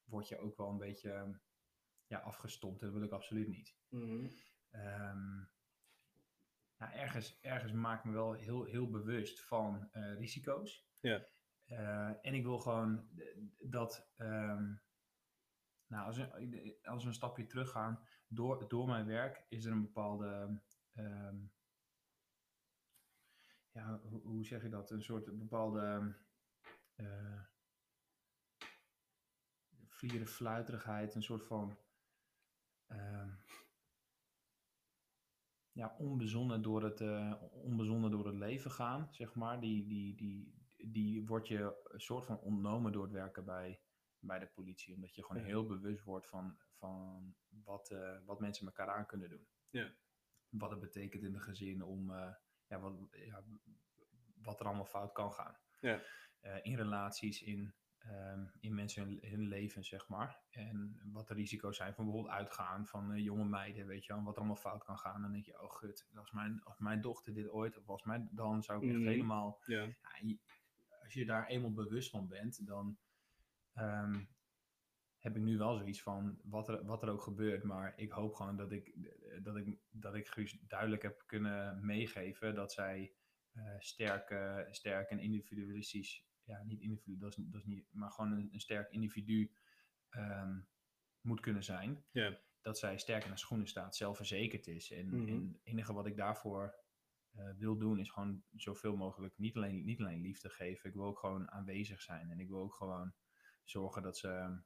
[0.05, 1.39] word je ook wel een beetje
[2.07, 2.81] ja, afgestompt.
[2.81, 3.77] Dat wil ik absoluut niet.
[4.71, 5.37] Ehm,
[6.79, 10.87] nou, ergens, ergens maak ik me wel heel, heel bewust van eh, risico's.
[11.01, 11.27] Ja.
[11.65, 13.09] Eh, en ik wil gewoon
[13.61, 14.75] dat, ehm,
[15.89, 19.83] nou, als we, als we een stapje teruggaan, door, door mijn werk is er een
[19.83, 20.61] bepaalde,
[20.95, 21.37] ehm,
[23.71, 24.91] ja, hoe, zeg je dat?
[24.91, 26.15] Een soort bepaalde
[29.99, 31.79] vlieren fluiterigheid, een soort van
[32.87, 33.31] ehm,
[35.73, 39.61] ja, onbezonnen door het, eh, onbezonnen door het leven gaan, zeg maar.
[39.61, 43.81] Die, die, die, die wordt je een soort van ontnomen door het werken bij,
[44.21, 44.95] bij de politie.
[44.95, 49.29] Omdat je gewoon heel bewust wordt van, van wat, eh, wat mensen elkaar aan kunnen
[49.29, 49.47] doen.
[49.71, 49.93] Ja.
[50.49, 52.35] Wat het betekent in de gezin om, eh,
[52.67, 53.45] ja, wat, ja,
[54.43, 55.59] wat er allemaal fout kan gaan.
[55.81, 56.01] Ja.
[56.41, 60.43] Eh, in relaties, in, ehm, in mensen hun, hun leven, zeg maar.
[60.51, 64.23] En wat de risico's zijn van bijvoorbeeld uitgaan van jonge meiden, weet je wel.
[64.23, 65.23] Wat er allemaal fout kan gaan.
[65.23, 68.29] Dan denk je, oh gut, als mijn, als mijn dochter dit ooit, of als mijn,
[68.33, 69.09] dan zou ik echt Mhm.
[69.09, 69.61] helemaal...
[69.65, 70.39] Ja, Ja, je-
[71.03, 72.99] als je daar eenmaal bewust van bent, dan
[73.79, 74.25] ehm,
[75.19, 77.63] heb ik nu wel zoiets van wat er, wat er ook gebeurt.
[77.63, 78.95] Maar ik hoop gewoon dat ik,
[79.43, 83.13] dat ik, dat ik Guus duidelijk heb kunnen meegeven dat zij
[83.53, 88.11] eh, sterk, eh, sterk en individualistisch, ja, niet individu, dat is, dat is niet, maar
[88.11, 89.53] gewoon een, een sterk individu
[90.09, 90.61] ehm,
[91.21, 92.05] moet kunnen zijn.
[92.11, 92.39] Ja.
[92.61, 94.91] Dat zij sterk in haar schoenen staat, zelfverzekerd is.
[94.91, 95.29] En, Mhm.
[95.29, 96.75] en het enige wat ik daarvoor
[97.31, 100.89] eh, wil doen, is gewoon zoveel mogelijk niet alleen, niet alleen liefde geven.
[100.89, 102.31] Ik wil ook gewoon aanwezig zijn.
[102.31, 103.15] En ik wil ook gewoon
[103.71, 104.59] zorgen dat ze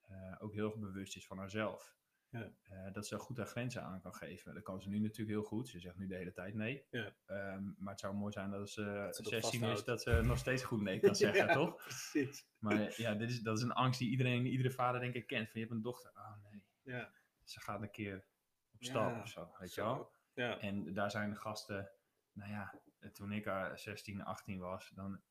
[0.00, 1.96] eh, ook heel erg bewust is van haarzelf.
[2.28, 2.52] Ja.
[2.62, 4.54] Eh, dat ze goed haar grenzen aan kan geven.
[4.54, 5.68] Dat kan ze nu natuurlijk heel goed.
[5.68, 6.86] Ze zegt nu de hele tijd nee.
[6.90, 7.14] Ja.
[7.26, 10.02] Ehm, maar het zou mooi zijn dat als ze Dat ze dat 16 is, dat
[10.02, 11.76] ze nog steeds goed nee kan zeggen, Ja, toch?
[11.76, 12.46] Precies.
[12.58, 15.50] Maar ja, dit is, dat is een angst die iedereen, iedere vader denk ik kent.
[15.50, 17.12] Van je hebt een dochter, oh nee, Ja.
[17.44, 18.24] ze gaat een keer
[18.72, 20.12] op stap Ja, of zo, weet je wel?
[20.34, 20.58] Ja.
[20.58, 21.90] En daar zijn de gasten,
[22.32, 22.80] nou ja,
[23.12, 25.22] toen ik er 16, 18 was, dan,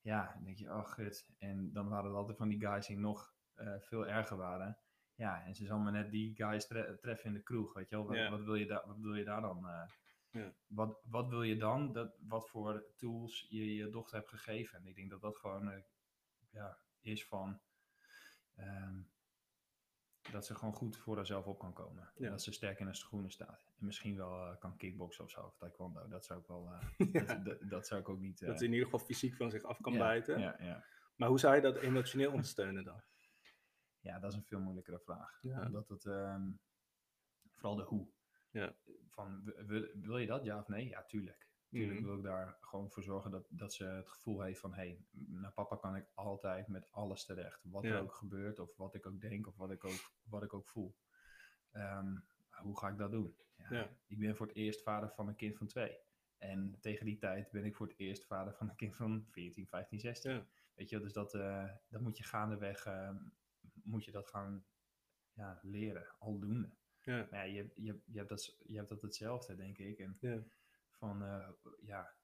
[0.00, 1.26] ja, dan denk je, oh gut.
[1.38, 4.78] En dan waren er altijd van die guys die nog eh, veel erger waren.
[5.14, 7.96] Ja, en ze zal maar net die guys tre- treffen in de kroeg, weet je
[7.96, 8.06] wel.
[8.06, 8.30] Wat, Ja.
[8.30, 9.68] wat, wil, je daar wat wil je daar dan?
[9.68, 9.88] eh,
[10.30, 10.54] Ja.
[10.66, 14.78] wat, wat wil je dan, dat, wat voor tools je je dochter hebt gegeven?
[14.78, 15.82] En ik denk dat dat gewoon eh,
[16.50, 17.60] ja, is van...
[18.54, 19.00] ehm,
[20.32, 22.12] dat ze gewoon goed voor haarzelf op kan komen.
[22.16, 22.30] Ja.
[22.30, 23.64] Dat ze sterk in haar schoenen staat.
[23.78, 26.08] En misschien wel eh, kan kickboksen of zo, of taekwondo.
[26.08, 26.72] Dat zou ik wel...
[27.12, 27.24] Ja.
[27.24, 28.40] dat, dat, dat zou ik ook niet...
[28.40, 30.38] Dat eh, ze in ieder geval fysiek van zich af kan ja, bijten.
[30.38, 30.84] Ja, ja.
[31.16, 33.02] Maar hoe zou je dat emotioneel ondersteunen dan?
[34.08, 35.42] ja, dat is een veel moeilijkere vraag.
[35.42, 36.04] Omdat het...
[36.04, 36.50] ehm,
[37.50, 38.08] vooral de hoe.
[38.50, 38.74] Ja.
[39.08, 39.52] Van,
[39.94, 40.88] wil je dat, ja of nee?
[40.88, 41.49] Ja, tuurlijk.
[41.70, 42.08] Tuurlijk Mhm.
[42.08, 44.74] wil ik daar gewoon voor zorgen dat, dat ze het gevoel heeft van...
[44.74, 47.60] hé, hey, naar papa kan ik altijd met alles terecht.
[47.64, 47.90] Wat Ja.
[47.94, 50.68] er ook gebeurt, of wat ik ook denk, of wat ik ook, wat ik ook
[50.68, 50.96] voel.
[51.70, 52.16] Ehm,
[52.50, 53.36] hoe ga ik dat doen?
[53.56, 53.90] Ja, Ja.
[54.06, 55.98] Ik ben voor het eerst vader van een kind van twee.
[56.38, 59.66] En tegen die tijd ben ik voor het eerst vader van een kind van 14,
[59.66, 60.30] 15, 16.
[60.32, 60.46] Ja.
[60.74, 63.16] Weet je, dus dat, eh, dat moet je gaandeweg ehm,
[63.82, 64.64] moet je dat gaan
[65.32, 66.70] ja, leren, aldoende.
[67.00, 67.26] Ja.
[67.30, 69.98] Maar ja, je, je, je, hebt dat, je hebt dat hetzelfde, denk ik.
[69.98, 70.42] En Ja.
[71.00, 71.48] Van, eh,
[71.80, 72.14] ja,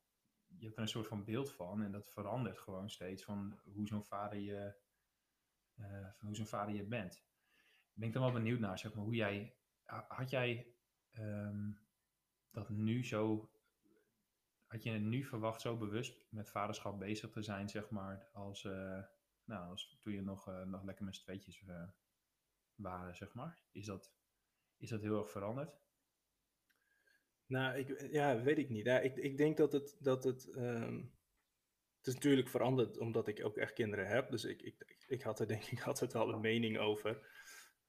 [0.47, 3.87] je hebt er een soort van beeld van en dat verandert gewoon steeds van hoe
[3.87, 4.75] zo'n vader je,
[6.17, 7.25] van hoe zo'n vader je bent.
[7.93, 10.75] Ben dan wel benieuwd naar, zeg maar, hoe jij, ha- had jij
[11.11, 11.73] ehm,
[12.51, 13.51] dat nu zo,
[14.67, 18.65] had je het nu verwacht zo bewust met vaderschap bezig te zijn, zeg maar, als,
[18.65, 19.03] eh,
[19.45, 21.65] nou, als toen je nog, nog lekker met z'n tweetjes
[22.75, 23.63] waren, zeg maar.
[23.71, 24.15] Is dat,
[24.77, 25.86] is dat heel erg veranderd?
[27.47, 28.85] Nou, ik, ja, weet ik niet.
[28.87, 30.97] Ja, ik, ik denk dat het, dat het, ehm,
[31.99, 34.31] het is natuurlijk veranderd omdat ik ook echt kinderen heb.
[34.31, 37.29] Dus ik, ik, ik had er denk ik altijd wel een mening over.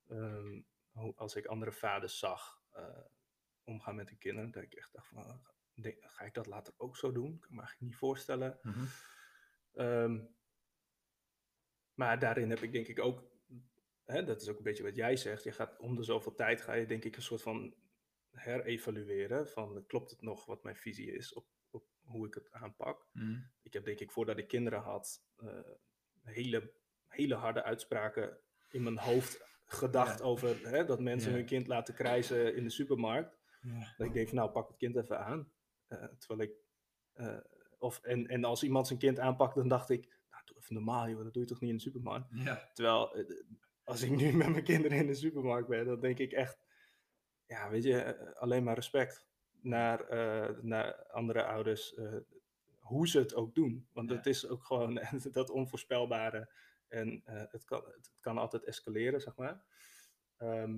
[0.07, 3.05] Ehm, hoe- als ik andere vaders zag eh,
[3.63, 5.41] omgaan met de kinderen, dat ik echt dacht van,
[5.73, 7.39] denk- ga ik dat later ook zo doen?
[7.39, 8.59] Kan ik me eigenlijk niet voorstellen.
[8.61, 8.85] Mhm.
[9.73, 10.25] Ehm,
[11.93, 13.23] maar daarin heb ik denk ik ook,
[14.03, 16.61] hè, dat is ook een beetje wat jij zegt, je gaat om de zoveel tijd
[16.61, 17.75] ga je denk ik een soort van
[18.31, 23.07] herevalueren van klopt het nog wat mijn visie is op, op hoe ik het aanpak.
[23.11, 23.39] Mhm.
[23.61, 25.59] Ik heb denk ik voordat ik kinderen had eh,
[26.23, 26.73] hele,
[27.07, 28.37] hele harde uitspraken
[28.69, 30.25] in mijn hoofd gedacht Ja.
[30.25, 31.37] over hè, dat mensen Ja.
[31.37, 33.37] hun kind laten krijzen in de supermarkt.
[33.61, 33.93] Ja.
[33.97, 35.51] Dat ik denk van nou pak het kind even aan.
[35.87, 36.55] Eh, terwijl ik,
[37.13, 37.37] eh,
[37.77, 41.09] of, en, en als iemand zijn kind aanpakt dan dacht ik, nou doe even normaal
[41.09, 42.29] joh, dat doe je toch niet in de supermarkt.
[42.73, 43.25] Terwijl
[43.83, 46.57] als ik nu met mijn kinderen in de supermarkt ben, dan denk ik echt,
[47.47, 49.25] ja, weet je, eh, alleen maar respect
[49.61, 52.17] naar, eh, naar andere ouders, eh,
[52.79, 53.87] hoe ze het ook doen.
[53.93, 54.15] Want Ja.
[54.15, 54.93] het is ook gewoon
[55.31, 56.49] dat onvoorspelbare
[56.87, 59.63] en eh, het, kan, het kan altijd escaleren, zeg maar.
[60.37, 60.77] Ehm,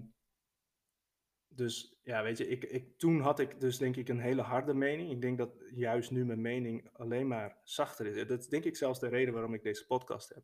[1.48, 4.74] dus ja, weet je, ik, ik, toen had ik dus denk ik een hele harde
[4.74, 5.12] mening.
[5.12, 8.28] Ik denk dat juist nu mijn mening alleen maar zachter is.
[8.28, 10.44] Dat is denk ik zelfs de reden waarom ik deze podcast heb.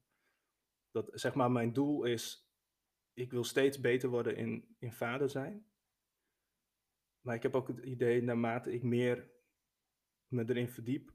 [0.92, 2.50] Dat zeg maar mijn doel is,
[3.14, 5.66] ik wil steeds beter worden in, in vader zijn.
[7.26, 9.30] Maar ik heb ook het idee, naarmate ik meer
[10.28, 11.14] me erin verdiep,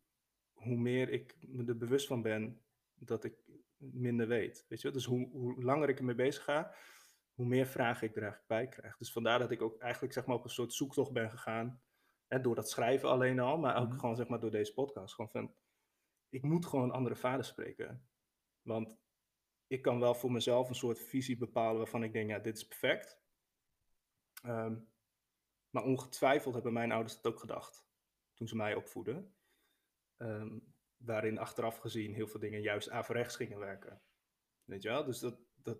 [0.52, 2.60] hoe meer ik me er bewust van ben
[2.94, 3.34] dat ik
[3.76, 4.64] minder weet.
[4.68, 4.84] Weet je?
[4.84, 4.96] wel?
[4.96, 6.74] Dus hoe, hoe langer ik ermee bezig ga,
[7.32, 8.96] hoe meer vragen ik er eigenlijk bij krijg.
[8.96, 11.82] Dus vandaar dat ik ook eigenlijk zeg maar, op een soort zoektocht ben gegaan.
[12.26, 13.98] Hè, door dat schrijven alleen al, maar ook Mhm.
[13.98, 15.14] gewoon zeg maar, door deze podcast.
[15.14, 15.54] Gewoon van,
[16.28, 18.08] ik moet gewoon andere vaders spreken.
[18.62, 18.98] Want
[19.66, 22.66] ik kan wel voor mezelf een soort visie bepalen waarvan ik denk, ja, dit is
[22.66, 23.20] perfect.
[24.42, 24.76] Ehm,
[25.70, 27.86] maar ongetwijfeld hebben mijn ouders dat ook gedacht
[28.34, 29.34] toen ze mij opvoeden.
[30.16, 30.58] Ehm,
[30.96, 34.02] waarin achteraf gezien heel veel dingen juist averechts gingen werken.
[34.64, 35.04] Weet je wel?
[35.04, 35.78] Dus dat, dat,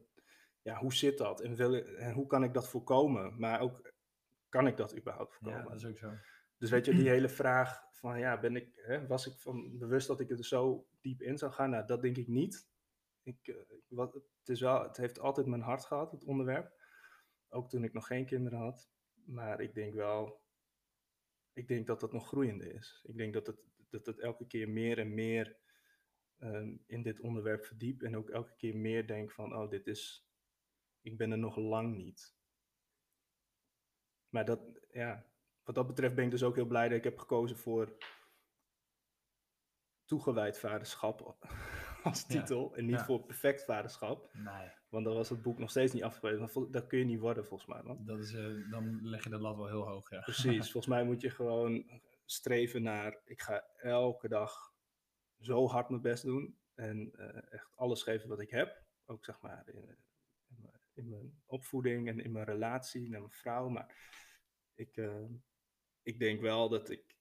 [0.63, 1.41] ja, hoe zit dat?
[1.41, 3.39] En, wil, en hoe kan ik dat voorkomen?
[3.39, 3.93] Maar ook,
[4.49, 5.63] kan ik dat überhaupt voorkomen?
[5.63, 6.13] ja, dat is ook zo.
[6.59, 10.07] Dus weet je, die hele vraag van, ja, ben ik, hè, was ik van bewust
[10.07, 11.71] dat ik er zo diep in zou gaan?
[11.71, 12.69] Nou, dat denk ik niet.
[13.23, 16.73] Ik, eh, ik- wat, het, is wel, het heeft altijd mijn hart gehad, het onderwerp.
[17.49, 18.91] Ook toen ik nog geen kinderen had.
[19.25, 20.43] Maar ik denk wel,
[21.53, 23.05] ik denk dat dat nog groeiende is.
[23.07, 23.57] Ik denk dat het,
[23.91, 25.59] dat het elke keer meer en meer
[26.39, 28.03] ehm, in dit onderwerp verdiep.
[28.03, 30.29] En ook elke keer meer denk van, oh, dit is,
[31.01, 32.39] ik ben er nog lang niet.
[34.29, 34.61] Maar dat,
[34.93, 35.27] ja,
[35.65, 37.97] wat dat betreft ben ik dus ook heel blij dat ik heb gekozen voor
[40.05, 41.21] toegewijd vaderschap
[42.03, 42.77] als Ja, titel.
[42.77, 43.05] En niet ja.
[43.05, 44.31] voor perfect vaderschap.
[44.33, 46.71] Nee, Want dan was het boek nog steeds niet afgewezen.
[46.71, 47.83] Dat kun je niet worden volgens mij.
[47.83, 48.05] Man.
[48.05, 50.21] dat is, eh, dan leg je de lat wel heel hoog, ja.
[50.21, 50.65] Precies.
[50.73, 53.21] volgens mij moet je gewoon streven naar...
[53.25, 54.75] Ik ga elke dag
[55.41, 56.59] zo hard mijn best doen.
[56.75, 58.83] En eh, echt alles geven wat ik heb.
[59.07, 59.99] Ook zeg maar in,
[60.49, 63.69] in, mijn, in mijn opvoeding en in mijn relatie naar mijn vrouw.
[63.69, 63.95] Maar
[64.75, 65.25] ik, eh,
[66.03, 67.17] ik denk wel dat ik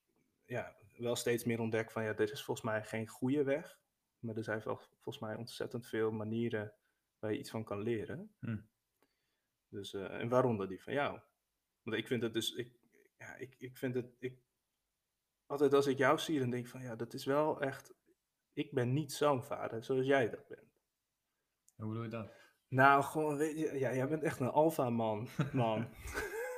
[0.45, 2.03] ja, wel steeds meer ontdek van...
[2.03, 3.79] Ja, dit is volgens mij geen goede weg.
[4.19, 6.73] Maar er zijn wel volgens mij ontzettend veel manieren
[7.19, 8.35] waar je iets van kan leren.
[8.39, 8.57] Hm.
[9.69, 11.19] Dus, eh, en waaronder die van jou.
[11.81, 12.73] Want ik vind het dus, ik,
[13.17, 14.39] ja, ik, ik vind het, ik,
[15.45, 17.93] altijd als ik jou zie, dan denk ik van ja, dat is wel echt,
[18.53, 20.67] ik ben niet zo'n vader zoals jij dat bent.
[21.75, 22.31] Hoe bedoel je dat?
[22.67, 25.87] Nou, gewoon, weet je, ja, jij bent echt een alfa man, man.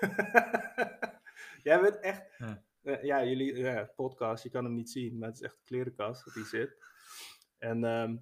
[1.63, 2.63] jij bent echt, Ja.
[2.81, 5.63] eh, ja, jullie, ja, podcast, je kan hem niet zien, maar het is echt een
[5.63, 6.77] klerenkast dat die zit.
[7.57, 8.17] En, ehm,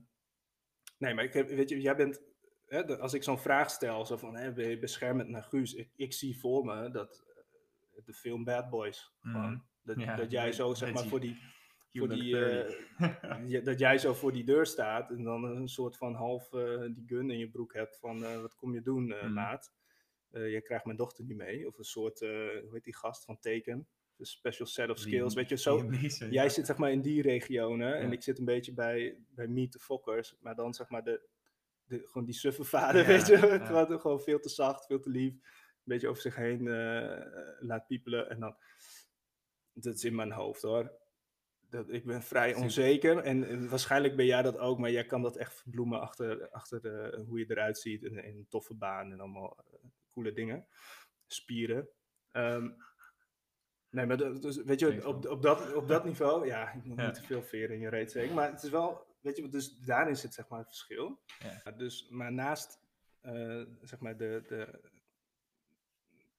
[0.97, 2.21] nee, maar ik heb, weet je, jij bent,
[2.69, 5.73] hè, de- als ik zo'n vraag stel, zo van, hè, ben je beschermend naar Guus?
[5.73, 7.23] Ik, ik zie voor me dat
[7.95, 9.59] eh, de film Bad Boys, gewoon, Mhm.
[9.83, 11.37] dat, Ja, dat jij dat- zo, zeg maar, voor die,
[11.93, 12.79] voor die, 30.
[12.97, 16.81] eh, dat jij zo voor die deur staat en dan een soort van half eh,
[16.81, 19.33] die gun in je broek hebt van, wat kom je doen, Mhm.
[19.33, 19.71] maat?
[20.31, 21.67] Je krijgt mijn dochter niet mee.
[21.67, 23.87] Of een soort, hoe heet die gast van Teken?
[24.17, 25.85] Een special set of skills, weet je, zo...
[25.91, 26.49] Jij ja.
[26.49, 29.79] zit zeg maar in die regionen en ik zit een beetje bij, bij Meet the
[29.79, 31.21] Fokkers, maar dan zeg maar de,
[31.89, 33.85] de, gewoon die suffe vader, Ja, weet je, ja.
[33.85, 35.41] gewoon, veel te zacht, veel te lief, een
[35.83, 38.55] beetje over zich heen eh, laat piepelen en dan,
[39.73, 40.91] dat is in mijn hoofd hoor.
[41.69, 45.21] Dat, ik ben vrij onzeker en, en waarschijnlijk ben jij dat ook, maar jij kan
[45.21, 49.11] dat echt verbloemen achter, achter de, hoe je eruit ziet in, in een toffe baan
[49.11, 50.67] en allemaal eh, coole dingen,
[51.27, 51.89] spieren.
[52.31, 52.69] Ehm,
[53.91, 57.05] Nee, maar dus, weet je, op, op, dat, op dat niveau, ja, ik moet Ja.
[57.05, 59.77] niet te veel veren in je reet zeggen, maar het is wel, weet je, dus
[59.79, 61.19] daarin zit zeg maar het verschil.
[61.39, 61.71] Ja.
[61.71, 62.79] Dus, maar naast,
[63.21, 64.91] eh, zeg maar, de, de,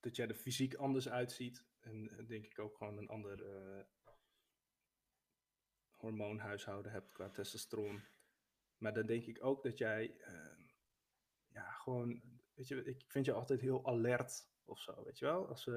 [0.00, 3.84] dat jij er fysiek anders uitziet, en eh, denk ik ook gewoon een ander eh,
[5.90, 8.02] hormoonhuishouden hebt qua testosteron.
[8.78, 10.16] Maar dan denk ik ook dat jij,
[11.48, 12.22] ja, gewoon,
[12.54, 15.48] weet je, ik vind je altijd heel alert of zo, weet je wel?
[15.48, 15.68] Als,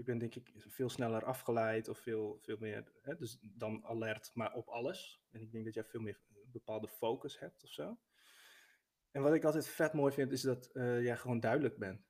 [0.00, 4.30] ik ben denk ik veel sneller afgeleid of veel, veel meer, hè, dus dan alert,
[4.34, 5.22] maar op alles.
[5.30, 7.98] En ik denk dat jij veel meer een bepaalde focus hebt of zo.
[9.10, 12.08] En wat ik altijd vet mooi vind, is dat eh, jij gewoon duidelijk bent.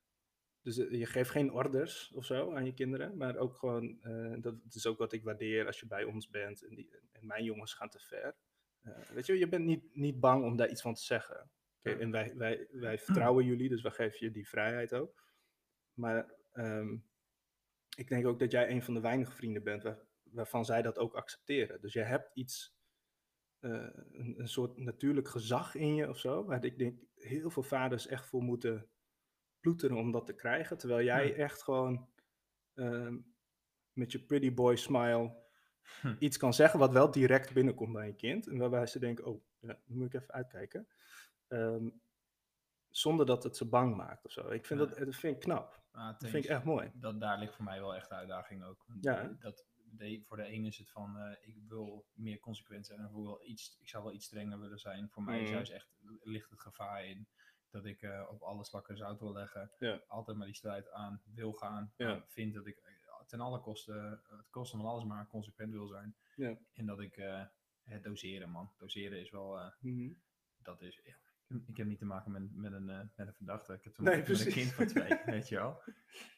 [0.63, 4.35] Dus eh, je geeft geen orders of zo aan je kinderen, maar ook gewoon, eh,
[4.41, 7.45] dat is ook wat ik waardeer als je bij ons bent en, die, en mijn
[7.45, 8.37] jongens gaan te ver.
[8.83, 11.51] Eh, weet je, je bent niet, niet bang om daar iets van te zeggen.
[11.83, 15.23] En wij, wij, wij vertrouwen jullie, dus wij geven je die vrijheid ook.
[15.95, 16.97] Maar ehm,
[17.97, 20.99] ik denk ook dat jij een van de weinige vrienden bent waar- waarvan zij dat
[20.99, 21.81] ook accepteren.
[21.81, 22.77] Dus je hebt iets,
[23.59, 27.63] eh, een, een soort natuurlijk gezag in je of zo, waar ik denk heel veel
[27.63, 28.89] vaders echt voor moeten
[29.61, 30.79] ploeteren om dat te krijgen.
[30.79, 31.35] Terwijl jij Ja.
[31.35, 32.09] echt gewoon
[32.75, 33.19] ehm,
[33.93, 35.39] met je pretty boy smile
[36.01, 36.15] Hm.
[36.19, 38.47] iets kan zeggen wat wel direct binnenkomt bij een kind.
[38.47, 40.89] En waarbij ze denken, oh, ja, moet ik even uitkijken.
[41.49, 41.91] Ehm,
[42.91, 44.51] zonder dat het ze bang maakt of zo.
[44.51, 44.87] Ik vind Ja.
[44.87, 45.79] dat, dat vind ik knap.
[45.93, 46.91] Ah, Dat vind ik echt mooi.
[46.95, 48.85] dat, daar ligt voor mij wel echt de uitdaging ook.
[48.87, 52.87] Want, Ja, dat, de, voor de een is het van, eh, ik wil meer consequent
[52.87, 55.11] zijn en wel iets, ik zou wel iets strenger willen zijn.
[55.11, 55.55] Voor mij is Mhm.
[55.55, 55.89] juist echt,
[56.23, 57.29] ligt het gevaar in
[57.71, 59.71] dat ik eh, op alle slakken zout wil leggen.
[59.79, 60.01] Ja.
[60.09, 61.93] Altijd maar die strijd aan wil gaan.
[61.97, 62.25] Ja.
[62.29, 62.93] vind dat ik eh,
[63.27, 66.17] ten alle kosten, het kosten van alles maar consequent wil zijn.
[66.37, 66.57] Ja.
[66.73, 67.15] En dat ik
[67.83, 68.73] het doseren man.
[68.79, 70.13] Doseren is wel, Mhm.
[70.63, 71.01] dat is,
[71.67, 73.73] ik heb niet te maken met, met, een, eh, met een verdachte.
[73.73, 75.83] Ik heb te Nee, maken met een kind van twee, weet je wel.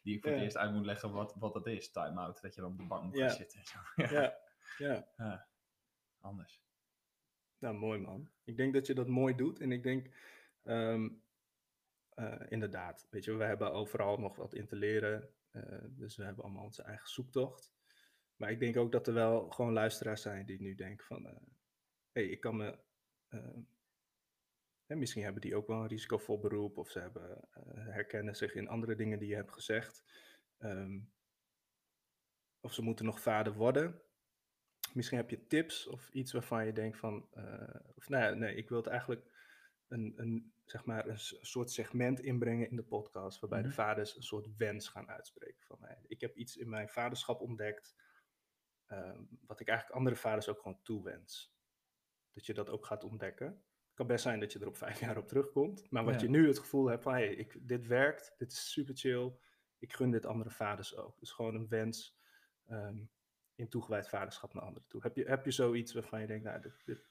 [0.02, 1.90] Die ik voor het eerst uit moet leggen wat, wat dat is.
[1.90, 3.28] Time-out, dat je dan op de bank moet Ja.
[3.28, 3.58] gaan zitten.
[3.58, 3.78] en zo.
[4.78, 5.48] Ja, ja.
[6.20, 6.62] Anders.
[7.58, 8.30] Nou, mooi man.
[8.44, 9.60] Ik denk dat je dat mooi doet.
[9.60, 10.14] En ik denk,
[10.62, 11.08] ehm,
[12.08, 15.28] eh, inderdaad, weet je, we hebben overal nog wat in te leren.
[15.50, 17.72] eh, dus we hebben allemaal onze eigen zoektocht.
[18.36, 21.32] Maar ik denk ook dat er wel gewoon luisteraars zijn die nu denken van, hé,
[22.12, 22.78] hey, ik kan me...
[24.86, 28.54] hè, misschien hebben die ook wel een risicovol beroep of ze hebben, eh, herkennen zich
[28.54, 30.04] in andere dingen die je hebt gezegd.
[30.58, 31.00] Ehm,
[32.60, 34.02] of ze moeten nog vader worden.
[34.92, 38.54] Misschien heb je tips of iets waarvan je denkt van, eh, of nou ja, nee,
[38.54, 39.30] ik wil het eigenlijk
[39.88, 43.68] een, een, zeg maar een soort segment inbrengen in de podcast, waarbij Mhm.
[43.68, 47.40] de vaders een soort wens gaan uitspreken van, hey, ik heb iets in mijn vaderschap
[47.40, 47.94] ontdekt,
[48.86, 51.54] ehm, wat ik eigenlijk andere vaders ook gewoon toewens.
[52.32, 53.64] Dat je dat ook gaat ontdekken.
[53.92, 56.20] Het kan best zijn dat je er op vijf jaar op terugkomt, maar wat Ja.
[56.20, 59.32] je nu het gevoel hebt van, hey, ik, dit werkt, dit is super chill,
[59.78, 61.18] ik gun dit andere vaders ook.
[61.18, 62.18] Dus gewoon een wens
[62.66, 62.98] ehm,
[63.54, 65.02] in toegewijd vaderschap naar anderen toe.
[65.02, 67.10] Heb je, heb je zoiets waarvan je denkt, nou, dit, dit,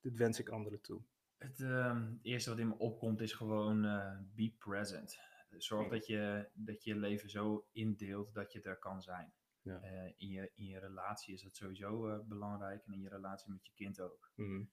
[0.00, 1.02] dit wens ik anderen toe?
[1.36, 5.18] Het ehm, eerste wat in me opkomt is gewoon eh, be present.
[5.58, 5.90] Zorg Mm.
[5.90, 9.32] dat, je, dat je je leven zo indeelt dat je er kan zijn.
[9.62, 9.80] Ja.
[9.80, 13.52] Eh, in, je, in je relatie is dat sowieso eh, belangrijk en in je relatie
[13.52, 14.32] met je kind ook.
[14.34, 14.64] Mhm.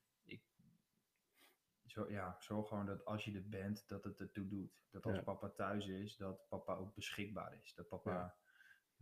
[1.90, 4.80] Zo, ja, zorg gewoon dat als je er bent, dat het ertoe doet.
[4.90, 5.22] Dat als Ja.
[5.22, 7.74] papa thuis is, dat papa ook beschikbaar is.
[7.74, 8.38] Dat papa Ja.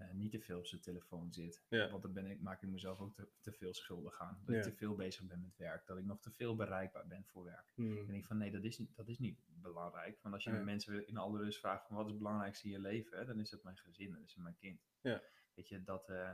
[0.05, 1.65] eh, niet te veel op zijn telefoon zit.
[1.69, 1.89] Ja.
[1.89, 4.41] Want dan ben ik, maak ik mezelf ook te, te veel schuldig aan.
[4.45, 5.85] Dat ik te veel bezig ben met werk.
[5.87, 7.71] Dat ik nog te veel bereikbaar ben voor werk.
[8.07, 10.19] En ik van nee, dat is niet, dat is niet belangrijk.
[10.21, 12.79] Want als je mensen in alle rust vraagt van wat is het belangrijkste in je
[12.79, 14.81] leven, hè, dan is het mijn gezin, dan is het mijn kind.
[15.01, 15.21] Ja.
[15.53, 16.31] Weet je, dat, eh,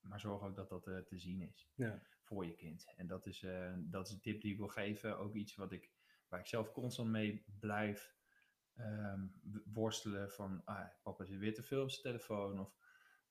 [0.00, 2.02] maar zorg ook dat dat eh, te zien is Ja.
[2.26, 2.92] Voor je kind.
[2.96, 5.18] En dat is, eh, dat is een tip die ik wil geven.
[5.18, 5.90] Ook iets wat ik,
[6.28, 8.14] waar ik zelf constant mee blijf
[8.74, 9.26] ehm,
[9.64, 12.76] worstelen van ah, papa zit weer te veel op zijn telefoon of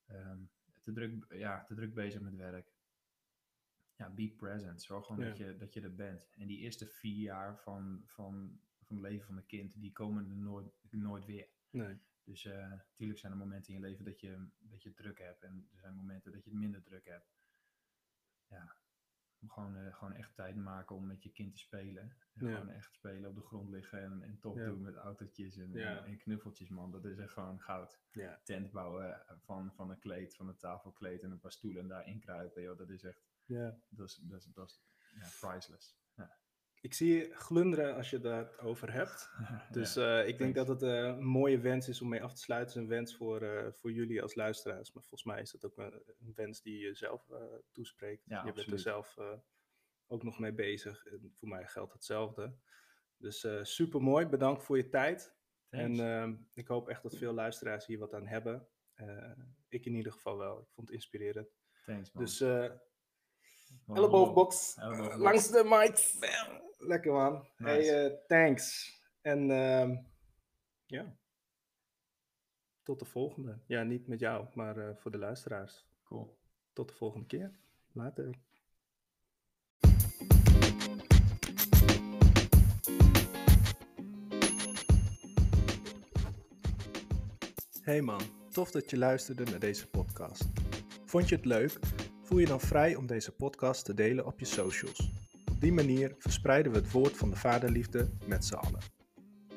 [0.06, 0.40] ehm,
[0.82, 2.74] te, druk, ja, te druk bezig met werk.
[3.96, 4.82] Ja, be present.
[4.82, 6.30] Zorg gewoon dat, je, dat je er bent.
[6.32, 10.26] En die eerste vier jaar van, van, van het leven van een kind, die komen
[10.26, 11.48] er nooit, nooit weer.
[11.70, 12.00] Nee.
[12.24, 15.44] Dus natuurlijk zijn er momenten in je leven dat je, dat je druk hebt.
[15.44, 17.34] En er zijn momenten dat je het minder druk hebt.
[18.48, 18.76] Ja,
[19.52, 22.02] gewoon, eh, gewoon echt tijd maken om met je kind te spelen.
[22.34, 22.54] En Ja.
[22.54, 24.66] Gewoon echt spelen, op de grond liggen en, en top Ja.
[24.66, 26.06] doen met autootjes en, Ja.
[26.06, 26.92] en, knuffeltjes, man.
[26.92, 28.00] Dat is echt gewoon goud.
[28.44, 31.88] Tent bouwen eh, van, van een kleed, van een tafelkleed en een paar stoelen en
[31.88, 32.62] daarin kruipen.
[32.62, 33.80] Joh, dat is echt, ja.
[33.90, 34.82] dat is, dat is, dat is
[35.20, 35.98] ja, priceless.
[36.86, 39.30] Ik zie je glunderen als je het over hebt.
[39.72, 40.22] Dus Ja.
[40.22, 40.70] eh, ik denk thanks.
[40.70, 42.74] dat het eh, een mooie wens is om mee af te sluiten.
[42.74, 44.94] Het is een wens voor, eh, voor jullie als luisteraars.
[44.94, 47.30] Maar volgens mij is dat ook een, een wens die je zelf
[47.72, 48.24] toespreekt.
[48.26, 49.18] Ja, je bent er zelf
[50.08, 51.06] ook nog mee bezig.
[51.06, 52.56] En voor mij geldt hetzelfde.
[53.18, 54.26] Dus super mooi.
[54.26, 55.36] Bedankt voor je tijd.
[55.70, 56.00] Thanks.
[56.00, 58.68] En ehm, ik hoop echt dat veel luisteraars hier wat aan hebben.
[59.70, 60.60] Ik in ieder geval wel.
[60.60, 61.56] Ik vond het inspirerend.
[61.86, 62.24] Thanks, man.
[62.24, 62.40] Dus
[63.88, 64.76] Elleboogbox.
[64.78, 65.18] Elleboogbox.
[65.22, 66.18] Langs de mics.
[66.78, 67.48] Lekker man.
[67.56, 67.92] Hey, Nice.
[67.92, 68.94] eh, thanks.
[69.22, 69.96] En ehm,
[70.86, 71.16] ja.
[72.84, 73.60] Tot de volgende.
[73.68, 75.86] Ja, niet met jou, maar eh, voor de luisteraars.
[76.04, 76.38] Cool.
[76.74, 77.60] Tot de volgende keer.
[77.92, 78.30] Later.
[87.82, 88.22] Hey man,
[88.52, 90.44] tof dat je luisterde naar deze podcast.
[91.06, 91.80] Vond je het leuk?
[92.26, 95.12] Voel je dan vrij om deze podcast te delen op je socials.
[95.52, 98.80] Op die manier verspreiden we het woord van de vaderliefde met z'n allen.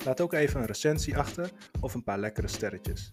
[0.05, 1.51] Laat ook even een recensie achter
[1.81, 3.13] of een paar lekkere sterretjes.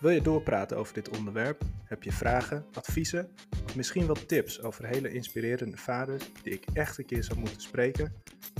[0.00, 1.62] Wil je doorpraten over dit onderwerp?
[1.84, 3.30] Heb je vragen, adviezen
[3.64, 7.60] of misschien wel tips over hele inspirerende vaders die ik echt een keer zou moeten
[7.60, 8.12] spreken?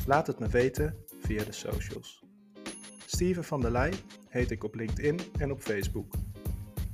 [0.06, 2.24] Laat het me weten via de socials.
[3.06, 3.92] Steven van der Leij
[4.28, 6.14] heet ik op LinkedIn en op Facebook.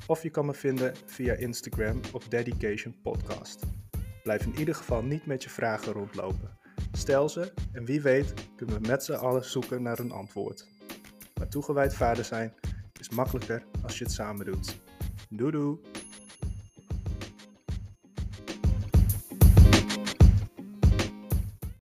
[0.07, 3.63] Of je kan me vinden via Instagram op Dedication Podcast.
[4.23, 6.59] Blijf in ieder geval niet met je vragen rondlopen.
[6.93, 10.69] Stel ze en wie weet kunnen we met z'n allen zoeken naar een antwoord.
[11.35, 12.55] Maar toegewijd vader zijn
[13.01, 14.77] is makkelijker als je het samen doet.
[15.29, 15.92] Doei doei!